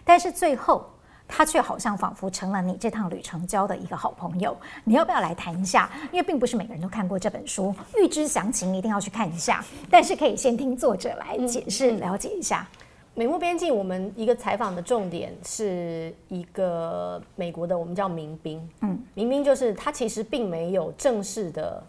[0.04, 0.88] 但是最后。
[1.28, 4.56] 他却好像仿佛成了你这趟旅程交的一个好朋友。
[4.82, 5.88] 你要不要来谈一下？
[6.10, 9.62] 因为并不是每个人都看过这本书，预知详情一定要去看一下。
[9.90, 12.66] 但是可以先听作者来解释，了解一下。
[13.14, 18.70] 美墨边境，我们一个采访的重点是一个美国的，我们叫民兵。
[18.80, 21.82] 嗯，民兵就是他其实并没有正式的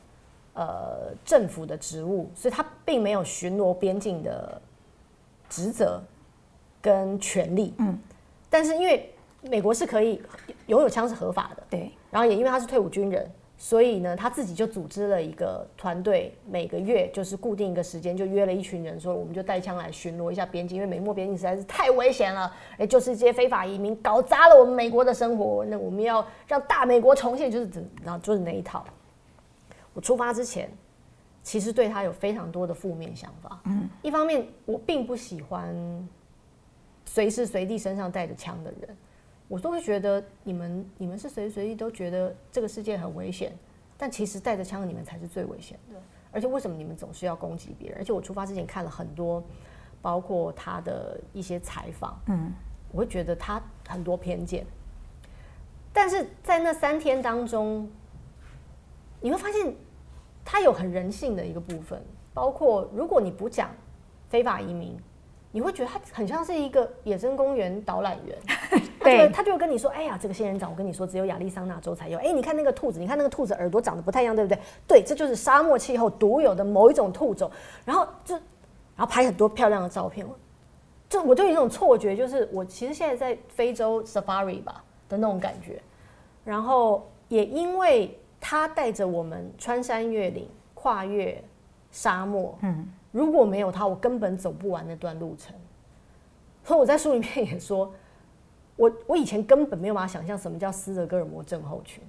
[0.55, 4.59] 呃政府的职务，所以他并没有巡逻边境的
[5.47, 6.01] 职责
[6.81, 7.75] 跟权利。
[7.77, 7.95] 嗯，
[8.49, 10.21] 但是因为美国是可以
[10.67, 11.91] 拥有枪是合法的，对。
[12.11, 27.69] 然后也因为他是退伍军人，所以呢，他自己就组织了一个团队，每个月就是固定一个时间，就约了一群人，说我们就带枪来巡逻一下边境，因为美墨边境实在是太危险了，哎，就是这些非法移民搞砸了我们美国的生活，那我们要让大美国重现，就是
[28.03, 28.83] 然后就是那一套。
[29.93, 30.69] 我出发之前，
[31.43, 33.59] 其实对他有非常多的负面想法。
[33.65, 35.75] 嗯，一方面我并不喜欢
[37.05, 38.97] 随时随地身上带着枪的人。
[39.49, 43.51] 我都会觉得你们你们是随时随地都觉得这个世界很危险，
[43.97, 45.99] 但其实带着枪的你们才是最危险的。
[46.31, 47.97] 而且为什么你们总是要攻击别人？
[47.97, 49.43] 而且我出发之前看了很多，
[50.03, 52.53] 包括他的一些采访，嗯，
[52.91, 54.63] 我会觉得他很多偏见。
[55.91, 57.89] 但是在那三天当中，
[59.19, 59.73] 你会发现
[60.45, 61.99] 他有很人性的一个部分，
[62.35, 63.71] 包括如果你不讲
[64.29, 64.95] 非法移民。
[65.51, 68.37] 你会觉得他很像是一个野生公园导览员，
[69.01, 72.19] 对，他就会跟你说：“哎呀，这个仙人掌，我跟你说，只有亚利桑那州才有。
[72.19, 74.59] 哎，你看那个兔子，你看那个兔子耳朵长得不太一样，对不对？
[74.87, 77.49] 对，这就是沙漠气候独有的某一种兔种。
[77.83, 80.23] 然后就，然后拍很多漂亮的照片。
[81.09, 85.81] 就我就有一种错觉，就是我其实现在在非洲 safari 吧的那种感觉。
[86.45, 91.43] 然后也因为他带着我们穿山越岭，跨越
[91.89, 95.55] 沙漠，嗯。”如果没有他，我根本走不完那段路程。
[96.63, 97.91] 所以我在书里面也说，
[98.75, 102.03] 我我以前根本没有办法想象什么叫斯德哥尔摩症候群。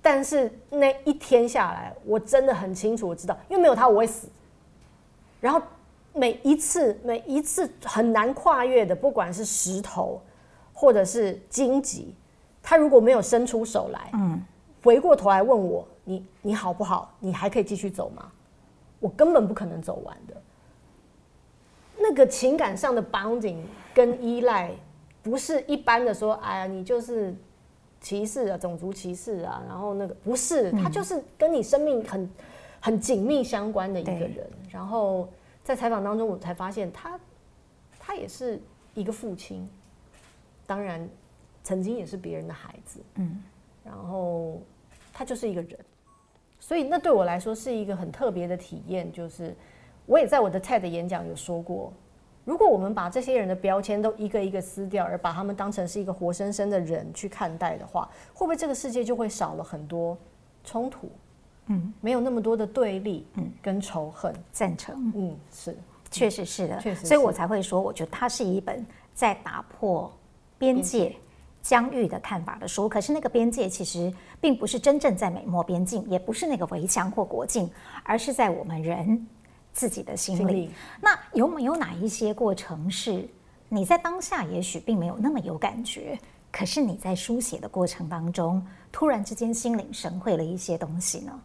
[0.00, 4.28] 但是那一天下来，我真的很清楚，我知道，因为没有他我会死。
[5.40, 5.60] 然后
[6.12, 10.20] 每一次每一次很难跨越的，不管是石头
[10.72, 12.14] 或者是荆棘，
[12.62, 14.40] 他如果没有伸出手来，嗯，
[14.82, 17.14] 回过头来问我，你你好不好？
[17.18, 18.30] 你还可以继续走吗？
[19.00, 20.42] 我根本不可能走完的，
[21.96, 23.62] 那个情感上的 bonding
[23.94, 24.72] 跟依赖，
[25.22, 27.34] 不是一般的说，哎呀，你就是
[28.00, 32.30] 歧视啊，种族歧视啊，然后那个不是，他就是跟你生命很
[32.80, 34.48] 很紧密相关的一个人。
[34.70, 35.28] 然后
[35.62, 37.20] 在采访当中，我才发现他
[38.00, 38.60] 他也是
[38.94, 39.68] 一个父亲，
[40.66, 41.08] 当然
[41.62, 43.42] 曾经也是别人的孩子，嗯，
[43.84, 44.60] 然后
[45.12, 45.78] 他就是一个人。
[46.68, 49.56] 所以那对我来说是一个很特别的体验，就是
[50.04, 51.90] 我也在我的 TED 演讲有说过，
[52.44, 60.14] 如果我们把这些人的标签都一个一个撕掉，而把他们当成是一个活生生的人去看待的话，会不会这个世界就会少了很多
[60.62, 61.08] 冲突？
[61.68, 64.34] 嗯，没有那么多的对立，嗯，跟仇恨。
[64.52, 65.74] 赞成，嗯，是，
[66.10, 70.12] 确实是的，确实，所以我才会说，我觉得它是一本在打破
[70.58, 71.16] 边界。
[71.62, 77.70] 疆域的看法的书，可是那个边界其实并不是真正在美墨边境，也不是那个围墙或国境，
[78.02, 79.26] 而是在我们人
[79.72, 80.38] 自己的心里。
[80.38, 80.70] 心里。
[81.00, 83.28] 那有没有哪一些过程是
[83.68, 86.18] 你在当下也许并没有那么有感觉，
[86.50, 91.38] 可是你在书写的过程当中，突然之间心领神会了一些东西呢？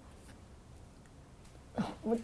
[2.03, 2.17] 我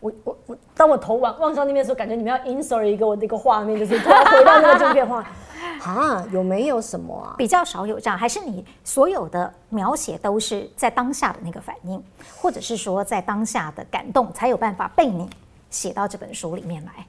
[0.00, 5.24] 我我我，当我头往望向那边的时候，感觉你们要 insert 一个我的一个画面，就是突然回到那个照片画。
[5.82, 7.34] 啊，有没有什么啊？
[7.36, 12.02] 比较少有这样，还是你所有的描写都是在当下的那个反应，
[12.40, 15.28] 或者是说在当下的感动，才有办法被你
[15.68, 17.06] 写到这本书里面来。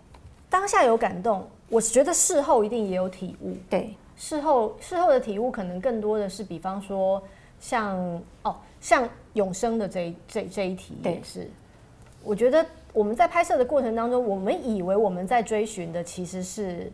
[0.49, 3.55] 当下有感动，我觉得事后一定也有体悟。
[3.69, 7.21] 对，事后事后的体悟可能更多的是，比方说
[7.59, 7.97] 像
[8.43, 11.49] 哦，像永生的这这这一题也是。
[12.25, 16.91] 对我觉得我们在拍摄的过程当中，我们以为我们在追寻的其实是。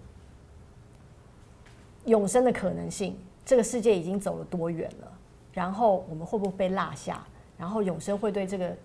[2.06, 3.15] 永生的可能性，
[3.46, 5.12] 这个世界已经走了多远了？
[5.54, 7.24] 然后我们会不会被落下？
[7.60, 8.76] 然后永生会对这个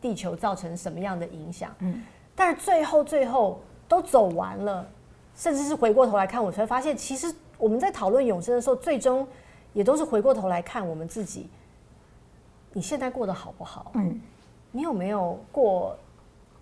[0.00, 1.70] 地球造成什么样的影响？
[1.80, 2.02] 嗯，
[2.34, 4.88] 但是最后最后都走完了，
[5.36, 9.28] 甚至是回过头来看，我才发现，其实我们在讨论永生的时候，最终
[9.74, 11.50] 也都是回过头来看我们自己。
[12.72, 13.92] 你现在过得好不好？
[13.96, 14.18] 嗯，
[14.72, 15.96] 你有没有过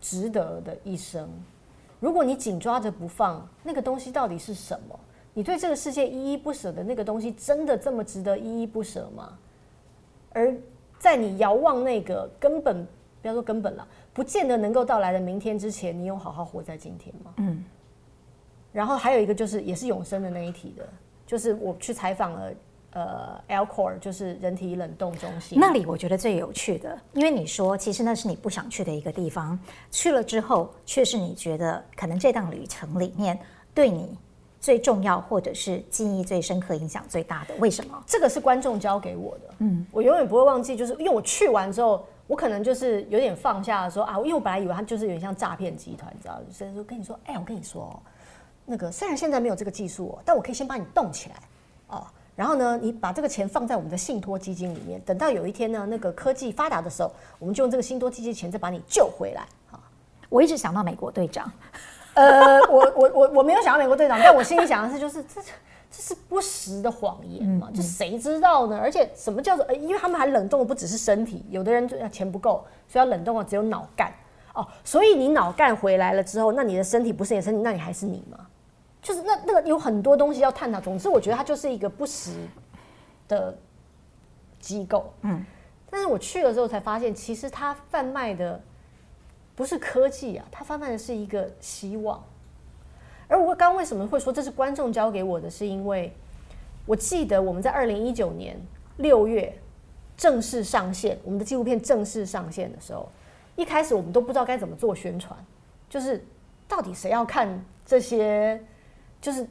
[0.01, 1.29] 值得的一生？
[2.01, 4.99] 如果你紧抓着不放，那个东西到底是什么？
[5.33, 9.39] 你对这个世界依依不舍的那个东西，真的这么值得依依不舍吗？
[10.33, 10.55] 而
[10.99, 12.87] 在你遥望那个根本，
[13.23, 17.33] 不要说根本了，不见得能够到来的明天之前，你有好好活在今天吗？
[17.37, 17.65] 嗯。
[18.73, 20.89] 然后还有一个就是，也是永生的那一题的，
[21.27, 22.53] 就是我去采访了
[22.93, 25.59] 呃 Alcor，就是人体冷冻中心。
[25.61, 29.59] 那里我觉得最有趣的，因为你说其实那是你不想去的一个地方，
[29.91, 33.39] 去了之后却是你觉得可能这趟旅程里面
[33.75, 34.19] 对你。
[34.63, 37.99] 最重要，或者是记忆最深刻、影响最大的，为什么？
[38.07, 39.55] 这个是观众教给我的。
[39.61, 46.39] 嗯，我永远不会忘记，就是因为我去完之后，我可能就是有点放下的说啊，因为我本来以为他就是有点像诈骗集团，你知道？
[46.51, 47.99] 所以说跟你说，哎，我跟你说，
[48.67, 51.37] 那个虽然现在没有这个技术，但我可以先把你冻起来，
[51.87, 52.07] 哦。
[52.41, 59.47] 然后呢，你把这个钱放在我们的信托基金里面，等到有一天呢，那个科技发达的时候，我们就用这个信托基金钱再把你救回来。
[60.31, 61.53] 我一直想到美国队长，
[62.15, 68.79] 呃，我我我我没有想到美国队长，但我心里想的是，就是这这是不实的谎言嘛，嗯嗯、就谁知道呢？
[68.81, 69.63] 而且什么叫做？
[69.67, 74.11] 呃，因为他们还冷冻的不只是身体，有的人就钱不够，所以要冷冻的只有脑干
[74.55, 74.67] 哦。
[74.83, 78.47] 所以你脑干回来了之后，那你的身体不是你的身体，那你还是你吗？
[79.03, 80.81] 就是那那个有很多东西要探讨。
[80.81, 82.33] 总之，我觉得它就是一个不实
[83.29, 83.57] 的
[84.59, 85.13] 机构。
[85.23, 85.45] 嗯，
[85.91, 88.61] 但是我去了之后才发现，其实它贩卖的。
[89.57, 92.25] 不是科技啊，它贩卖的是一个希望。
[93.29, 96.11] 而我刚刚为什么会说这是观众交给我的，是因为
[96.87, 98.59] 我记得我们在二零一九年
[98.97, 99.55] 六月
[100.17, 103.07] 正式上线，我们的纪录片正式上线的时候，
[103.55, 105.39] 一开始我们都不知道该怎么做宣传，
[105.91, 106.25] 就是
[106.67, 108.65] 到底谁要看这些？
[109.21, 109.47] 就是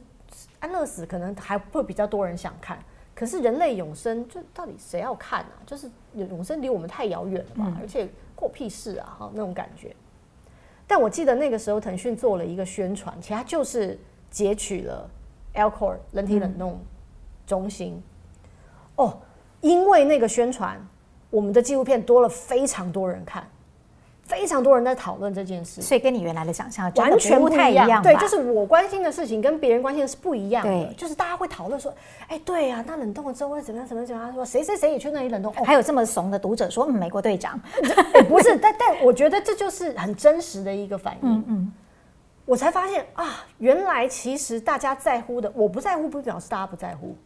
[0.58, 2.78] 安乐死可能还会比较多人想看，
[3.14, 5.56] 可是人类永生就到底谁要看啊？
[5.66, 8.08] 就是永生离我们太遥远了吧，嗯、而且。
[8.40, 9.16] 过屁事啊！
[9.18, 9.94] 哈，那种感觉。
[10.86, 13.98] 但我记得那个时候，腾讯做了一个宣传，其实它就是
[14.30, 15.06] 截取了
[15.52, 16.80] Alcor 人体冷冻
[17.46, 18.02] 中心。
[18.96, 19.18] 嗯、哦，
[19.60, 20.80] 因为那个宣传，
[21.28, 23.46] 我们的纪录片多了非常多人看。
[24.30, 28.00] 非常多人在讨论这件事，所以跟你原来的想象完全不太一样。
[28.00, 30.70] 对，就是我关心的事情跟别人关心的是不一样的。
[30.70, 31.92] 对，就是大家会讨论说，
[32.28, 33.86] 哎，对呀，那冷冻了之后会怎么样？
[33.88, 34.32] 怎么怎么样？
[34.32, 35.52] 说谁谁谁也去那里冷冻。
[35.52, 37.60] 还有这么怂的读者说，嗯，美国队长，
[38.28, 41.44] 不是，但但我觉得这就是很真实的一个反应。
[41.48, 41.72] 嗯，
[42.44, 47.16] 我才发现啊，原来其实大家在乎的，我不在乎不表示大家不在乎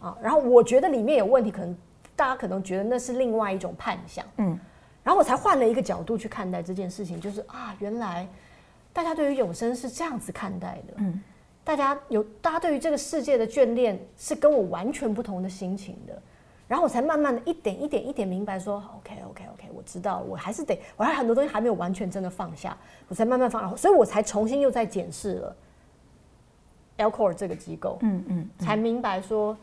[0.00, 0.16] 啊。
[0.20, 1.76] 然后我觉得里面有问题，可能
[2.16, 4.24] 大家可能觉得那是另外一种判向。
[4.38, 4.58] 嗯。
[5.04, 8.26] 然后我才换了一个角度去看待这件事情，就是啊，原来
[8.92, 10.94] 大家对于永生是这样子看待的。
[10.96, 11.22] 嗯，
[11.62, 16.20] 大家有大家对于这个世界的眷恋是跟我完全不同的心情的。
[16.66, 22.74] 然后我才慢慢的一点一点一点明白说，OK OK OK，我知道，我还是得，我还有很多东西还没有完全真的放下，
[23.06, 25.56] 我才慢慢放，所以我才重新又在检视了
[26.96, 27.98] Alcor 这个机构。
[28.00, 29.54] 嗯嗯，才明白说，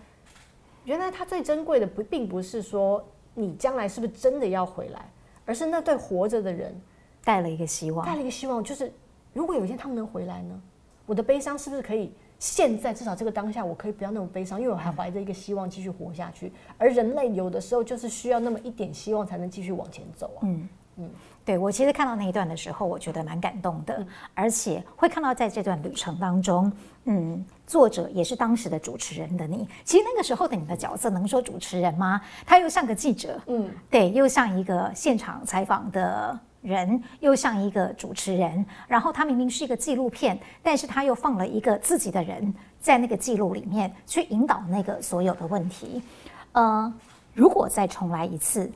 [0.85, 5.09] 原来它最珍贵的不并不是说你将来是不是真的要回来。
[5.45, 6.75] 而是那对活着的人
[7.23, 8.91] 带了一个希望，带了一个希望，就是
[9.33, 10.61] 如果有一天他们能回来呢？
[11.05, 16.51] 我的悲伤是不是可以现在至少这个当下，我可以不要那么悲伤，因为我还怀着一个希望继续活下去。
[16.77, 20.41] 而人类有的时候就是需要那么一点希望，才能继续往前走啊。
[20.43, 21.09] 嗯嗯，
[21.43, 26.71] 对，我其实看到那一段的时候，我觉得蛮感动的，而且会看到在这段旅程当中，
[27.05, 32.21] 嗯，作者也是当时的主持人的你，其实那个时候的你的角色能说主持人吗？
[32.45, 38.63] 他又像个记者，嗯，对，又像一个现场采访的人，又像一个主持人。
[38.87, 46.03] 然后他明明是一个纪录片，但是他又放了一个自己的人在那个记录里面去引导那个所有的问题。
[46.51, 46.93] 呃，
[47.33, 48.71] 如果再重来一次。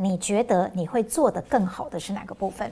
[0.00, 2.70] 你觉得你会做得更好的是哪个部分？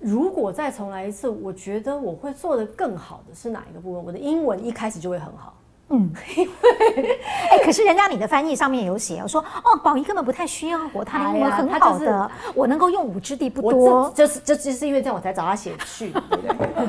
[0.00, 4.04] 如果再重来一次，我觉得我会做得更好的是哪一个部分？
[4.04, 5.54] 我的英文一开始就会很好，
[5.90, 7.20] 嗯， 因为
[7.52, 16.88] 哎，可是人家你的翻译上面有写，我说哦，宝仪根本不太需要我，他的英文很好的，哎就是、我能够用武之地不多，就是就就是因为这样我才找他写序，对不对？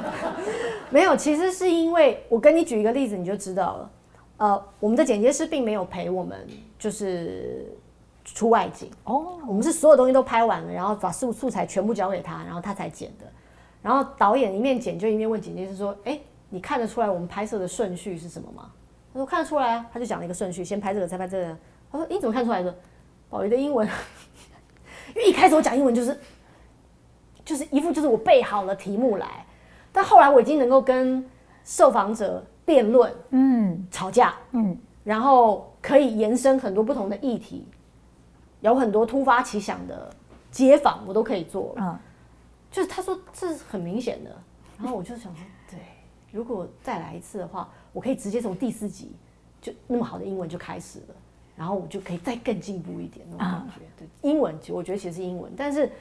[0.90, 3.90] 没有，其实是因为我跟你举一个例子，你就知道了。
[4.38, 6.36] 呃，我们的剪接师并没有陪我们，
[6.80, 7.72] 就是。
[8.34, 13.26] 出外景哦，我们是所有东西都拍完了，然后把素素材全部交给他，然后他才剪的。
[13.82, 16.20] 然后导演一面剪就一面问剪辑师说：“哎，
[16.50, 18.70] 你看得出来我们拍摄的顺序是什么吗？”
[19.14, 21.58] 他说：“看得出来啊。”他就讲了一个顺序，先拍这个，再拍这个。
[21.92, 22.76] 他说：“你怎么看出来的？”
[23.30, 23.88] 宝仪的英文，
[25.16, 26.20] 因为一开始我讲英文就是
[27.46, 29.46] 就是一副就是我背好了题目来，
[29.92, 31.26] 但后来我已经能够跟
[31.64, 37.66] 受访者辩论，嗯，吵架，嗯，然后可以延伸很多不同的议题。
[38.62, 40.14] 有很多突发奇想的
[40.52, 41.76] 街访，我都可以做。
[41.78, 41.98] 嗯，
[42.72, 44.36] 就是他说这是很明显的，
[44.78, 45.80] 然后我就想说，对，
[46.32, 49.12] 如果再来一次的话，我可以直接从第四集
[49.62, 51.16] 就那么好的英文就开始了，
[51.56, 53.82] 然后我就可以再更进步一点那种感觉。
[53.98, 55.92] 对，英文，我觉得其实是英文，但是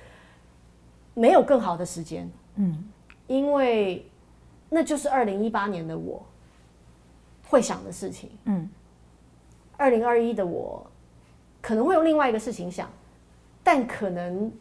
[1.12, 2.30] 没有更好的时间。
[2.54, 2.90] 嗯，
[3.26, 4.08] 因为
[4.70, 6.24] 那就是二零一八年的我
[7.48, 8.30] 会想的事情。
[8.44, 8.68] 嗯，
[9.76, 10.90] 二零二一的我。
[11.66, 12.88] 可能会用另外一个事情想，
[13.64, 14.52] 但可能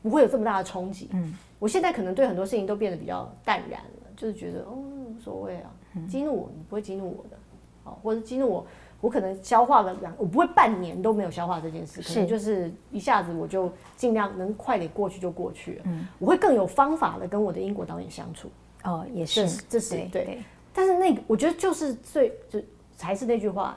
[0.00, 1.08] 不会有这么大的冲击。
[1.12, 5.72] 嗯，我现在可能对很多事情都变得比较淡然了，就是觉得哦无所谓啊，
[6.08, 7.36] 激怒我你不会激怒我的，
[7.82, 8.64] 好，或者激怒我，
[9.00, 15.82] 我可能消化了两，我不会半年都没有消化这件事，可能就是一下子我就尽量能快点过去就过去了。
[15.86, 18.48] 嗯，我会更有方法的跟我的英国导演相处。
[18.84, 20.38] 哦，也是，这是对。
[20.72, 22.62] 但是那那个我觉得就是最就
[23.00, 23.76] 还是那句话，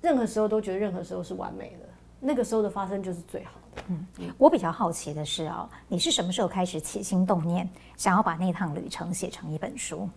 [0.00, 1.88] 任何时候都觉得任何时候是完美的，
[2.20, 3.82] 那个时候的发生就是最好的。
[3.88, 4.06] 嗯，
[4.38, 10.08] 我比较好奇的是哦，你是什么时候开始起心动念，想要把那趟旅程写成一本书？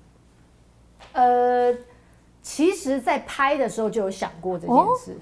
[1.11, 1.75] 呃，
[2.41, 5.15] 其实，在拍的时候就有想过这件事，哦、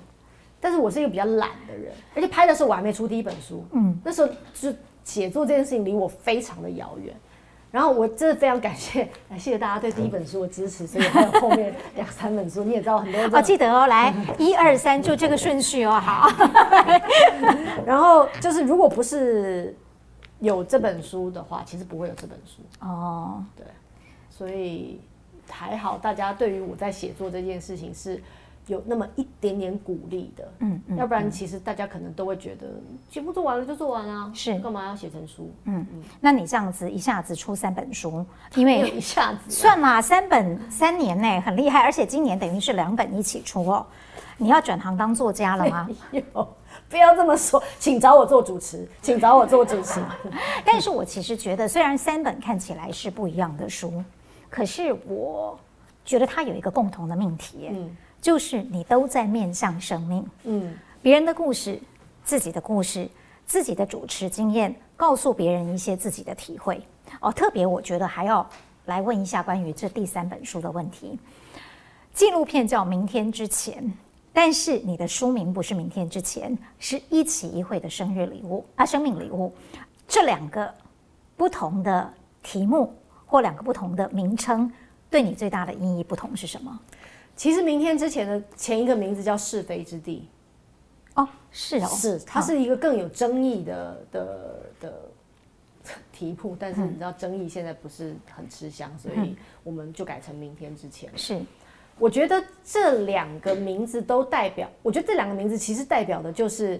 [0.60, 7.16] 但是我是一个比较懒的人，而且拍的时候我还没出第一本书，嗯，那时候就写作这件事情离我非常的遥远。
[7.72, 13.34] 然后我真的非常感谢，谢谢大家对第一本书的支持，所以还有后面两三本书，你也知道很多人。
[13.34, 16.30] 哦，记得哦，来一二三，就这个顺序哦，好。
[17.88, 19.74] 然后就是，如果不是
[20.40, 23.42] 有这本书的话，其实不会有这本书哦。
[23.56, 23.66] 对，
[24.30, 25.00] 所以
[25.50, 28.22] 还好，大家对于我在写作这件事情是。
[28.72, 32.68] 有那么一点点鼓励的，嗯，嗯，要不然其实大家可能都会觉得
[33.10, 35.52] 节目做完了就做完啊，是干嘛要写成书？
[35.66, 43.86] 嗯嗯，那你这样子一下子出三本书，因为 一下子算啦，三本三年内很厉害，而且今年等于是两本一起出哦。
[44.38, 45.88] 你要转行当作家了吗？
[46.90, 50.02] 不要这么说，请找我做主持，请找我做主持。
[50.66, 54.04] 但是我其实觉得，虽然三本看起来是不一样的书，
[54.50, 55.60] 可是我
[56.04, 57.96] 觉得它有一个共同的命题，嗯。
[58.22, 61.82] 就是你都在面向生命，嗯，别人的故事，
[62.24, 63.10] 自己的故事，
[63.48, 66.80] 自己的主持经验，告诉别人一些自己的体会。
[67.20, 68.48] 哦，特别我觉得还要
[68.86, 71.20] 来问一下关于这第三本书的问题。
[72.14, 73.84] 纪录片叫《明天之前》，
[74.32, 79.52] 但是你的书名不是《明天之前》，是一起一会的生日礼物啊，生命礼物。
[80.08, 80.72] 这两个
[81.36, 82.14] 不同的
[82.44, 82.94] 题目
[83.26, 84.72] 或两个不同的名称，
[85.10, 86.80] 对你最大的意义不同是什么？
[87.36, 90.28] 其实明天之前的前一个名字叫是非之地，
[91.16, 94.94] 哦，是哦，是它是一个更有争议的的的
[96.12, 101.10] 题目，但是你知道争议现在不是很吃香，所以我们就改成明天之前。
[101.16, 101.42] 是，
[101.98, 106.80] 我觉得这两个名字都代表，我觉得这两个名字其实代表的就是，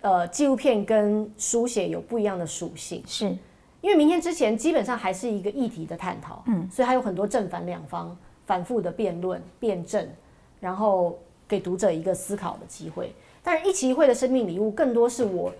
[0.00, 3.02] 呃，纪录片跟书写有不一样的属性。
[3.06, 3.26] 是
[3.82, 8.16] 因为明天之前基本上还是一个议题的探讨，嗯，所以还有很多正反两方。
[8.46, 10.08] 反复的辩论、辩证，
[10.60, 11.18] 然后
[11.48, 13.14] 给读者一个思考的机会。
[13.42, 15.52] 但是一期一会的生命礼物，更多是我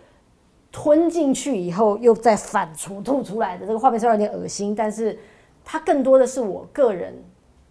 [0.73, 3.67] 吞进去以后又再反刍吐出来的。
[3.67, 5.19] 这个画面虽然有点恶心，但是
[5.65, 7.15] 它更多的是我个人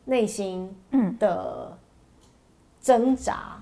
[0.05, 0.76] 内心
[1.20, 1.78] 的
[2.80, 3.59] 挣扎、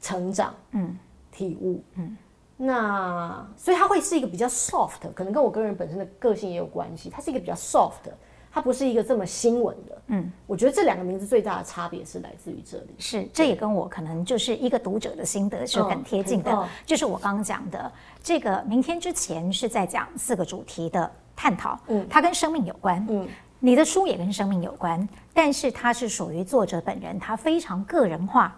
[0.00, 0.96] 成长、嗯、
[1.32, 1.82] 体悟。
[1.96, 2.16] 嗯，
[2.56, 7.10] 那所以它会是一个比较 soft，可能跟我个人本身的个性也有关系。
[7.10, 8.10] 它是一个比较 soft。
[8.54, 17.90] 它不是一个这么新闻的，嗯，我觉得这两个名字最大的差别是来自于这里，是这也跟我可能就是一个读者的心得是很贴近的，就是我刚刚讲的
[18.22, 23.26] 这个明天之前是在讲四个主题的探讨，嗯，它跟生命有关，嗯，
[23.58, 28.56] 你的书也跟生命有关，但是它是属于作者本人，他非常个人化。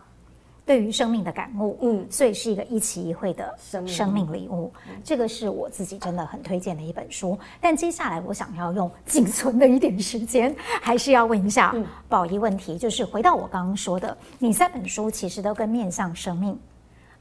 [0.67, 3.55] 对于生命的感悟，嗯，所以是一个一期一会的
[3.87, 4.73] 生命礼物。
[5.05, 7.39] 这个是我自己真的很推荐的一本书。
[7.61, 10.53] 但接下来我想要用仅存的一点时间，
[10.83, 11.73] 还是要问一下
[12.09, 16.59] 宝仪问题，就是回到我刚刚说的，你三本书其实都跟面向生命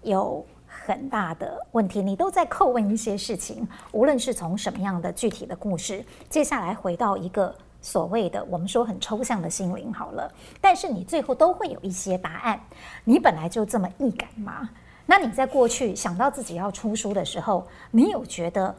[0.01, 7.55] 有很大的问题，你都在叩问一些事情，无论是从什么样的具体的故事，接下来回到一个。
[7.85, 12.59] 所谓的我们说很抽象的心灵好了，但是你最后都会有一些答案。
[13.03, 14.67] 你本来就这么易感吗？
[15.05, 18.73] 那你在过去想到自己要出书的时候，你有觉得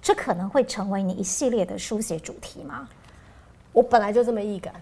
[0.00, 2.88] 这可能会成为你一系列的书写主题吗？
[3.72, 4.72] 我本来就这么易感，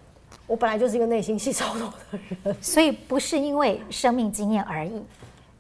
[0.47, 5.03] 我本来就是一个内心戏超多的人，所以不是因为生命经验而已。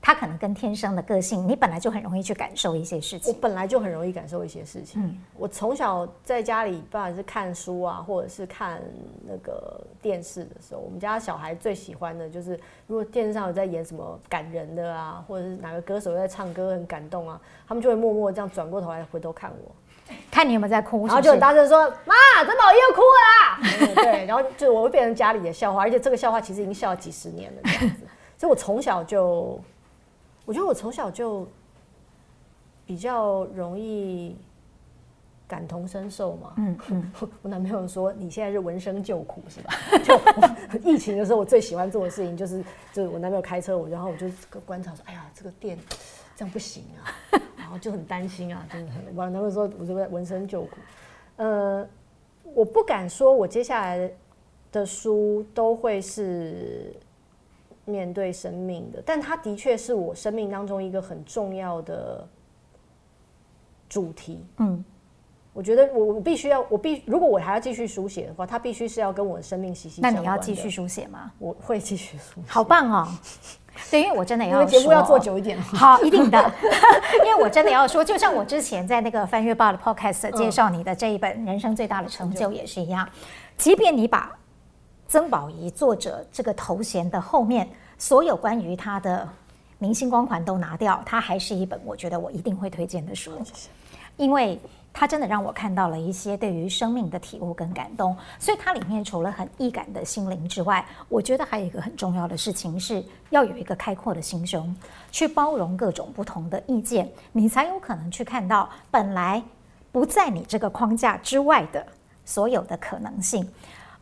[0.06, 3.32] 他可能跟天生的个性，你本来就很容易去感受一些事情。
[3.32, 5.02] 我本来就很容易感受一些事情。
[5.02, 8.82] 嗯，我从小在家里，不管是看书啊，或者是看
[9.26, 19.72] 那个电视的时候，我们家小孩最喜欢的就是，如果电视上有在演什么感人的啊，或者是哪个歌手在唱歌很感动啊，他们就会默默这样转过头来回头看我，
[20.30, 23.58] 看你有没有在哭然后就很大声说：“妈，曾宝仪又哭了啦。
[23.80, 28.02] 嗯”对，然后就我会变成家里的笑话，而且这个笑话其实已经笑了几十年了这样子。
[28.36, 29.58] 所以我从小就。
[30.44, 31.46] 我觉得我从小就
[32.86, 34.36] 比较容易
[35.48, 36.52] 感同身受嘛。
[36.58, 39.72] 嗯嗯， 我男朋友说，你现在是闻声救苦是吧？
[40.04, 44.26] 就 疫情的时候，我最喜欢做的事情就是，就是我男朋友开车我，然后我就
[44.66, 45.78] 观察说，哎呀，这个店
[46.36, 47.08] 这样不行啊，
[47.56, 49.02] 然后就很担心啊，真的很。
[49.16, 50.76] 我男朋友说，我就在闻声救苦。
[51.36, 51.88] 呃，
[52.42, 54.10] 我不敢说我接下来
[54.70, 56.94] 的书都会是。
[57.84, 62.26] 面对生命的，但它的确是我生命当中一个很重要的
[63.88, 64.44] 主题。
[64.58, 64.84] 嗯，
[65.52, 70.14] 我觉得我我必须要，我必如果我还要继续书写的话，它必须是要跟我的生命息息相关。
[70.14, 71.30] 那你要继续书写吗？
[71.38, 72.46] 我会继续书写。
[72.46, 73.08] 好棒哦！
[73.90, 75.60] 对，因为我真的要说，节目要做久一点。
[75.60, 76.52] 好，一定的。
[77.26, 83.08] 因为我真的要说，就像我之前在那个翻阅 bar 的 podcast 介绍你的这一本《人生最大的成就》也是一样，
[83.56, 84.36] 即便你把
[85.08, 89.28] 曾宝仪作者这个头衔的后面所有关于他的
[89.78, 93.32] 明星光环都拿掉，它还是一本我觉得我一定会推荐的书，
[94.16, 94.60] 因为。
[94.96, 104.72] 它真的让我看到了一些对于生命的体悟跟感动，所以它里面除了很易感的心灵之外，我觉得还有一个很重要的事情是要有一个开阔的心胸，
[105.10, 109.42] 去包容各种不同的意见，你才有可能去看到本来
[109.90, 111.84] 不在你这个框架之外的
[112.24, 113.44] 所有的可能性。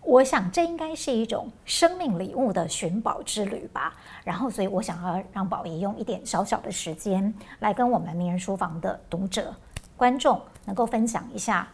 [0.05, 3.95] 我想这应该是一种生命礼物的寻宝之旅吧。
[4.25, 9.55] 然后，所以我想要让宝仪用一点小小的时间来跟我们名人书房的读者。
[9.97, 11.69] 观众能够分享一下，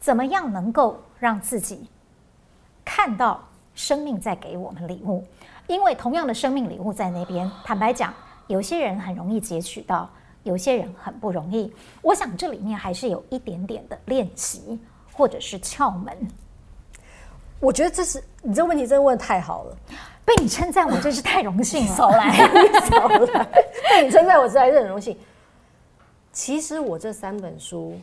[0.00, 1.88] 怎么样能够让自己
[2.84, 5.24] 看到生命在给我们礼物？
[5.68, 8.12] 因为同样的生命礼物在那边，坦白讲，
[8.48, 10.10] 有些人很容易截取到，
[10.42, 11.72] 有些人很不容易。
[12.02, 14.80] 我想这里面还是有一点点的练习，
[15.12, 16.16] 或者是窍门。
[17.60, 19.76] 我觉得这是你这个问题真的问得太好了，
[20.24, 21.96] 被你称赞我真是太荣幸了。
[21.96, 22.30] 少来，
[22.88, 23.44] 少来，
[23.90, 25.16] 被你称赞我实在是很荣幸。
[26.32, 27.98] 其实我这三本书，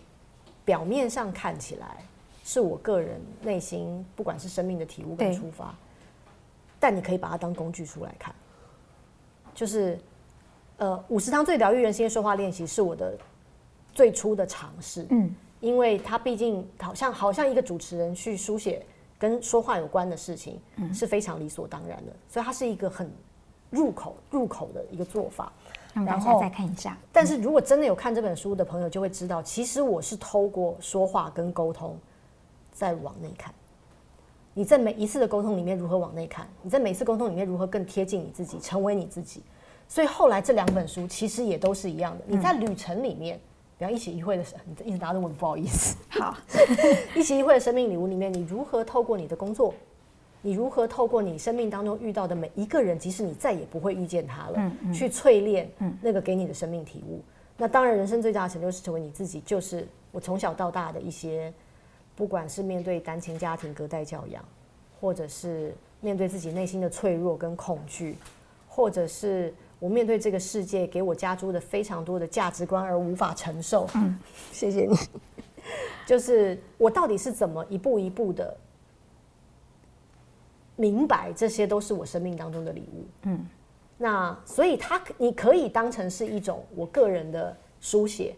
[0.66, 1.97] 表面上看起来
[2.43, 5.74] 是我个人内心，不管是生命的体悟跟出发，
[6.80, 8.36] 但你可以把它当工具书来看。
[9.53, 9.97] 就是，
[10.76, 13.18] 呃，五十堂最疗愈人心的说话练习是我的
[13.93, 15.08] 最初的尝试。
[15.12, 18.86] 嗯，因为它毕竟好像好像一个主持人去书写
[19.18, 20.59] 跟说话有关的事情，
[20.93, 23.11] 是非常理所当然的，所以它是一个很
[23.70, 25.51] 入口入口的一个做法。
[25.93, 31.97] 然后再看一下，但是如果真的有看这本书的朋友，就会知道，其实我是透过说话跟沟通，
[32.74, 33.53] 在往内看。
[34.53, 36.49] 你在每一次的沟通里面如何往内看？
[36.61, 39.41] 你在每一次沟通里面如何更贴近你自己，成为你自己？
[39.88, 42.26] 所以后来这两本书其实也都是一样的。
[42.28, 43.39] 你在旅程里面，
[43.78, 45.97] 比方一起一会的你一直拿着我，不好意思。
[46.09, 46.38] 好，
[47.15, 49.73] 一起一会的生命礼物里面，你如何透过你的工作？
[50.41, 55.67] 你如何透过你生命当中遇到的每一个人，即使你再也不会遇见他了，嗯嗯、去淬炼
[56.01, 57.17] 那个给你的生命体悟？
[57.17, 57.23] 嗯、
[57.57, 59.41] 那当然，人生最大的成就是成为你自己。
[59.41, 61.51] 就是我从小到大的一些，
[62.15, 64.45] 不管是面对单亲家庭隔代教养，
[65.01, 68.15] 或者是面对自己内心的脆弱跟恐惧，
[68.69, 69.51] 或者是
[69.86, 73.88] 我面对这个世界给我加诸的非常多的价值观而无法承受。
[73.93, 74.17] 嗯，
[74.51, 74.97] 谢谢你。
[76.07, 78.57] 就是我到底是怎么一步一步的？
[80.75, 83.05] 明白，这些都是我生命当中的礼物。
[83.25, 83.45] 嗯，
[83.95, 88.36] 那所以它你可以当成是一种我个人的书写，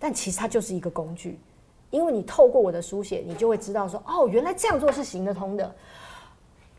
[0.00, 1.38] 但其实它就是一个工具，
[1.90, 5.72] 因为你透过我的书写，你就会知道说，哦，原来这样做是行得通的。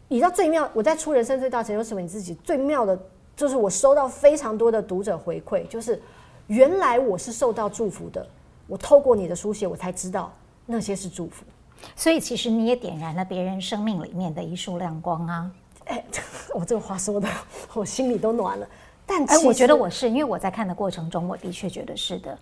[0.09, 2.99] 你知道最妙，我在出人生最大成就，成为你自己最妙的，
[3.39, 6.01] 就是我收到非常多的读者回馈，就是
[6.47, 8.27] 原来我是受到祝福的。
[8.67, 10.29] 我透过你的书写，我才知道
[10.65, 11.45] 那些是祝福。
[11.95, 15.49] 所以其实你也点燃了别人生命里面的一束亮光啊！
[15.85, 16.03] 哎，
[16.53, 17.29] 我这个话说的，
[17.73, 18.67] 我心里都暖了。
[19.05, 22.37] 但哎，我觉得我是因为我在看的过程中，我的确觉得是的，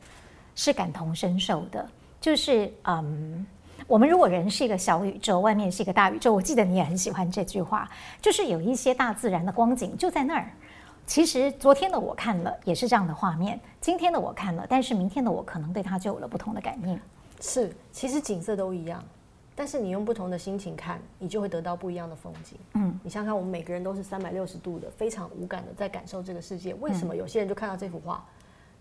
[0.55, 1.87] 是感同身受的。
[2.19, 3.45] 就是嗯，
[3.85, 7.87] 我们如果人是一个小宇宙，外面是一个大宇宙，我记得你也很喜欢这句话，
[8.19, 10.51] 就是有一些大自然的光景就在那儿。
[11.07, 16.99] 其实昨天的我看了也是这样的画面，今天的我看了，但是明天的我可能对它就有了不同的感应。
[17.39, 19.01] 是，其实景色都一样。
[19.55, 22.59] 但是你用不同的心情看，你就会得到不一样的风景。
[22.73, 26.73] 嗯，你想想看，我们每个人都是三百六十度的，非常无感的在感受这个世界。
[26.75, 28.23] 为什么有些人就看到这幅画，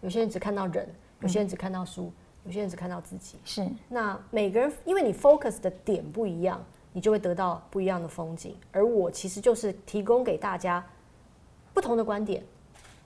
[0.00, 0.86] 有些人只看到人，
[1.20, 2.12] 有些人只看到书，
[2.44, 3.38] 有些人只看到自己？
[3.44, 3.66] 是。
[3.88, 6.60] 那每个人，因为你 focus 的点不一样，
[6.92, 8.56] 你就会得到不一样的风景。
[8.72, 10.84] 而我其实就是提供给大家
[11.76, 12.42] 不同的观点。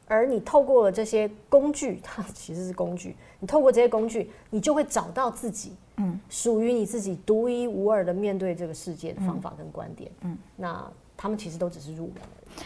[0.06, 3.16] 而你透过了这些工具，它其实是工具。
[3.40, 10.10] 你透过这些工具，你就会找到自己，嗯，属于你自己独一无二的面对这个世界的方法跟观点。
[10.20, 12.16] 嗯，那他们其实都只是入门。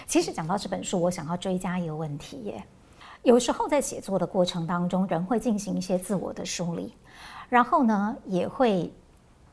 [0.06, 2.62] 其实讲到这本书，我想要追加一个问题耶。
[3.22, 6.94] 有时候在写作的过程当中，人会进行一些自我的梳理，
[7.48, 8.92] 然后呢，也会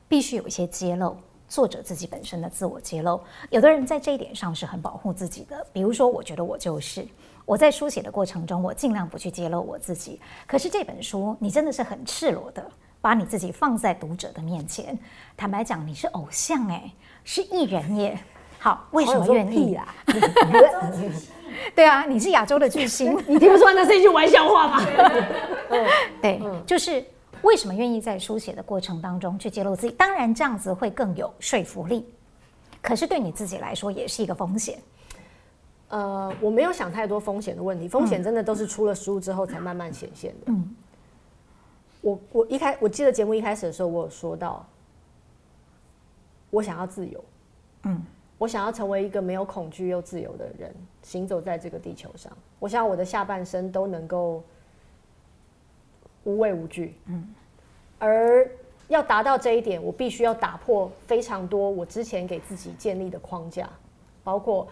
[0.07, 1.17] 必须有一些揭露，
[1.51, 3.19] 作者自己本身的自我揭露。
[3.49, 7.05] 有的人在这一点上是很保护自己的，比如说，我觉得我就是。
[7.43, 10.17] 我在书写的过程中，我尽量不去揭露我自己。
[10.47, 12.65] 可是这本书，你真的是很赤裸的
[13.01, 14.97] 把你自己放在读者的面前。
[15.35, 16.89] 坦白讲，你是偶像哎，
[17.25, 18.17] 是艺人耶。
[18.57, 19.93] 好，为什么愿意啊？
[21.75, 24.85] 对啊，你是亚洲的巨星， 你听不出来那是一句玩笑话吗？
[26.21, 27.03] 对，就是
[27.43, 29.93] 为什么愿意在书写的过程当中去揭露自己？
[29.93, 32.05] 当然这样子会更有说服力，
[32.81, 34.79] 可是对你自己来说也是一个风险。
[35.89, 40.45] 呃，我没有想太多风险的问题，风险真的都是出了书之后才慢慢显现的。
[40.47, 40.75] 嗯，
[41.99, 44.65] 我我一开我记得节目一开始的时候，我有说到，
[46.49, 47.23] 我想要自由，
[47.83, 48.01] 嗯，
[48.37, 50.73] 我想要成为一个没有恐惧又自由的人，
[51.03, 52.31] 行走在这个地球上。
[52.57, 54.41] 我想我的下半生都能够
[56.23, 57.27] 无畏无惧，嗯，
[57.99, 58.49] 而
[58.87, 63.69] 要达到这一点，我必须要打破非常多我之前给自己建立的框架，
[64.23, 64.67] 包括。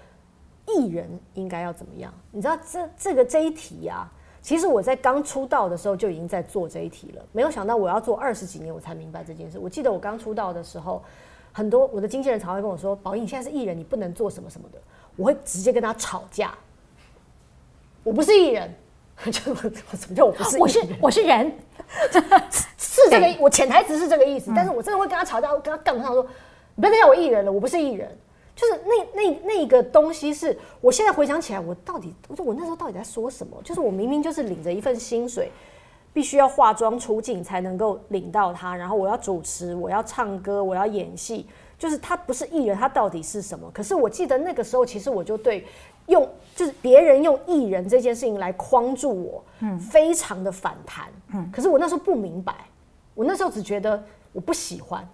[0.77, 2.13] 艺人应该要怎么样？
[2.29, 4.07] 你知道这这个这一题啊，
[4.39, 7.25] 其实我在刚出道的时候就已经在做这一题了。
[7.31, 9.57] 没有想到我要做二十几年，我才明白这件事。
[9.57, 11.01] 我记得我刚出道的时候，
[11.51, 14.77] 很多我的经纪人常会跟我说：“宝仪，你现在是艺人，你不能做什么什么的。”
[15.17, 16.53] 我会直接跟他吵架。
[18.03, 18.71] 我不是艺人，
[19.32, 19.55] 就我
[19.97, 20.57] 怎么叫我不是？
[20.59, 21.51] 我是我 是人，
[22.78, 24.51] 是这个我潜台词是这个意思。
[24.55, 26.26] 但是我真的会跟他吵架，我跟他杠上说
[26.76, 28.09] ：“你不要再叫我艺人了，我不是艺人。”
[28.55, 33.57] 就是那那那个东西是，我现在回想起来，我到底我说我那时候到底在说什么？
[33.63, 35.49] 就是我明明就是领着一份薪水，
[36.11, 41.47] 必须要化妆出镜才能够领到它，然后我要主持，我要唱歌，我要演戏，
[41.78, 43.72] 就是他不是艺人，他到底是什么？
[43.74, 45.65] 可是我记得那个时候，其实我就对
[46.10, 52.53] 用就是别人用艺人这件事情来框住我，嗯，非常的反弹，嗯，可是我那时候不明白，
[53.16, 54.03] 我那时候只觉得
[54.34, 55.07] 我不喜欢。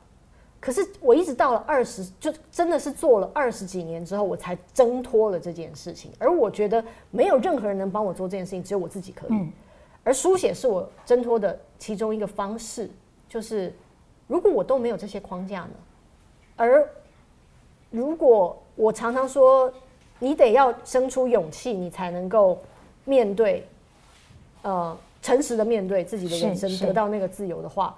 [0.59, 6.11] 可是我一直到了二十，就真的是做了二十几年之后，我才挣脱了这件事情。
[6.17, 9.29] 而我觉得没有任何人能帮我做这件事情，只有我自己可以。
[9.31, 9.51] 嗯。
[10.03, 12.89] 而书写是我挣脱的其中一个方式，
[13.29, 13.71] 就是
[14.25, 15.71] 如果我都没有这些框架呢？
[16.55, 16.89] 而
[17.91, 19.71] 如果我常常说，
[20.19, 22.61] 你得要生出勇气，你才能够
[23.03, 23.67] 面对，
[24.61, 27.95] 呃，诚实的面对自己的人生，得到那个自由的话。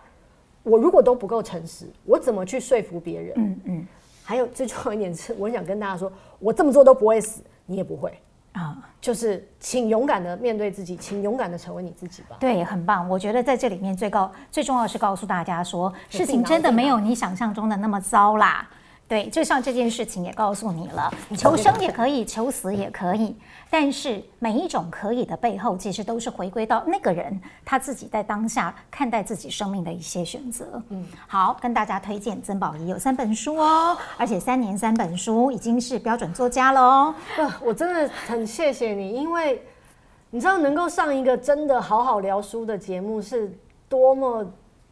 [0.64, 3.34] 我如果都不够诚实，我怎么去说服别人？
[3.38, 3.88] 嗯嗯。
[4.24, 8.12] 还有最重要一点是，我想跟大家说，我这么做都不会死，你也不会
[8.52, 8.78] 啊。
[9.00, 12.36] 就是，请勇敢的面对自己，请勇敢的成为你自己吧。
[12.38, 13.08] 对，很棒。
[13.08, 18.70] 我觉得在这里面最高最重要的是告诉大家说，事情真的没有你想象中的那么糟啦。
[19.08, 23.34] 对，就像这件事情也告诉你了，求生也可以，求死也可以。
[23.70, 30.82] 但是每一种可以的背后，其实都是回归到那个人他自己在当下看待自己生命的一些选择。
[30.90, 37.16] 嗯，好，跟大家推荐曾宝仪有三本书哦，而且三年三本书已经是标准作家了哦。
[37.62, 39.62] 我真的很谢谢你，因为
[40.32, 44.46] 你知道能够上一个真的好好聊书的节目是多么。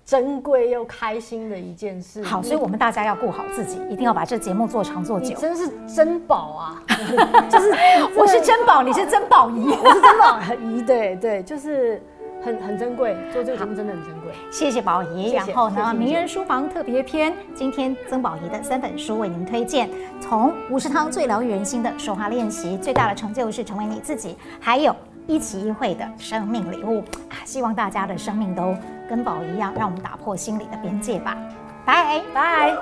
[0.05, 2.21] 珍贵又开心的一件事。
[2.23, 5.29] 好，所以我们大家要顾好自己，一定要把这节目做长做久。
[5.29, 6.83] 你真是珍宝啊！
[7.49, 7.71] 就是
[8.15, 10.81] 我是珍宝，你是珍宝仪， 我是珍宝仪。
[10.83, 11.99] 对对，就是
[12.43, 14.31] 很很珍贵，做这个节目真的很珍贵。
[14.51, 15.31] 谢谢宝仪。
[15.31, 19.89] 然后呢，名人书房特别篇，今天曾宝仪的三本书为您推荐，
[20.21, 24.95] 从吴石涛最疗愈人心的说话练习，最大的成就是成为你自己，还有。
[25.27, 27.03] 一期一会的生命礼物，
[27.45, 28.75] 希望大家的生命都
[29.09, 31.37] 跟宝一样，让我们打破心理的边界吧。
[31.85, 32.75] 拜拜。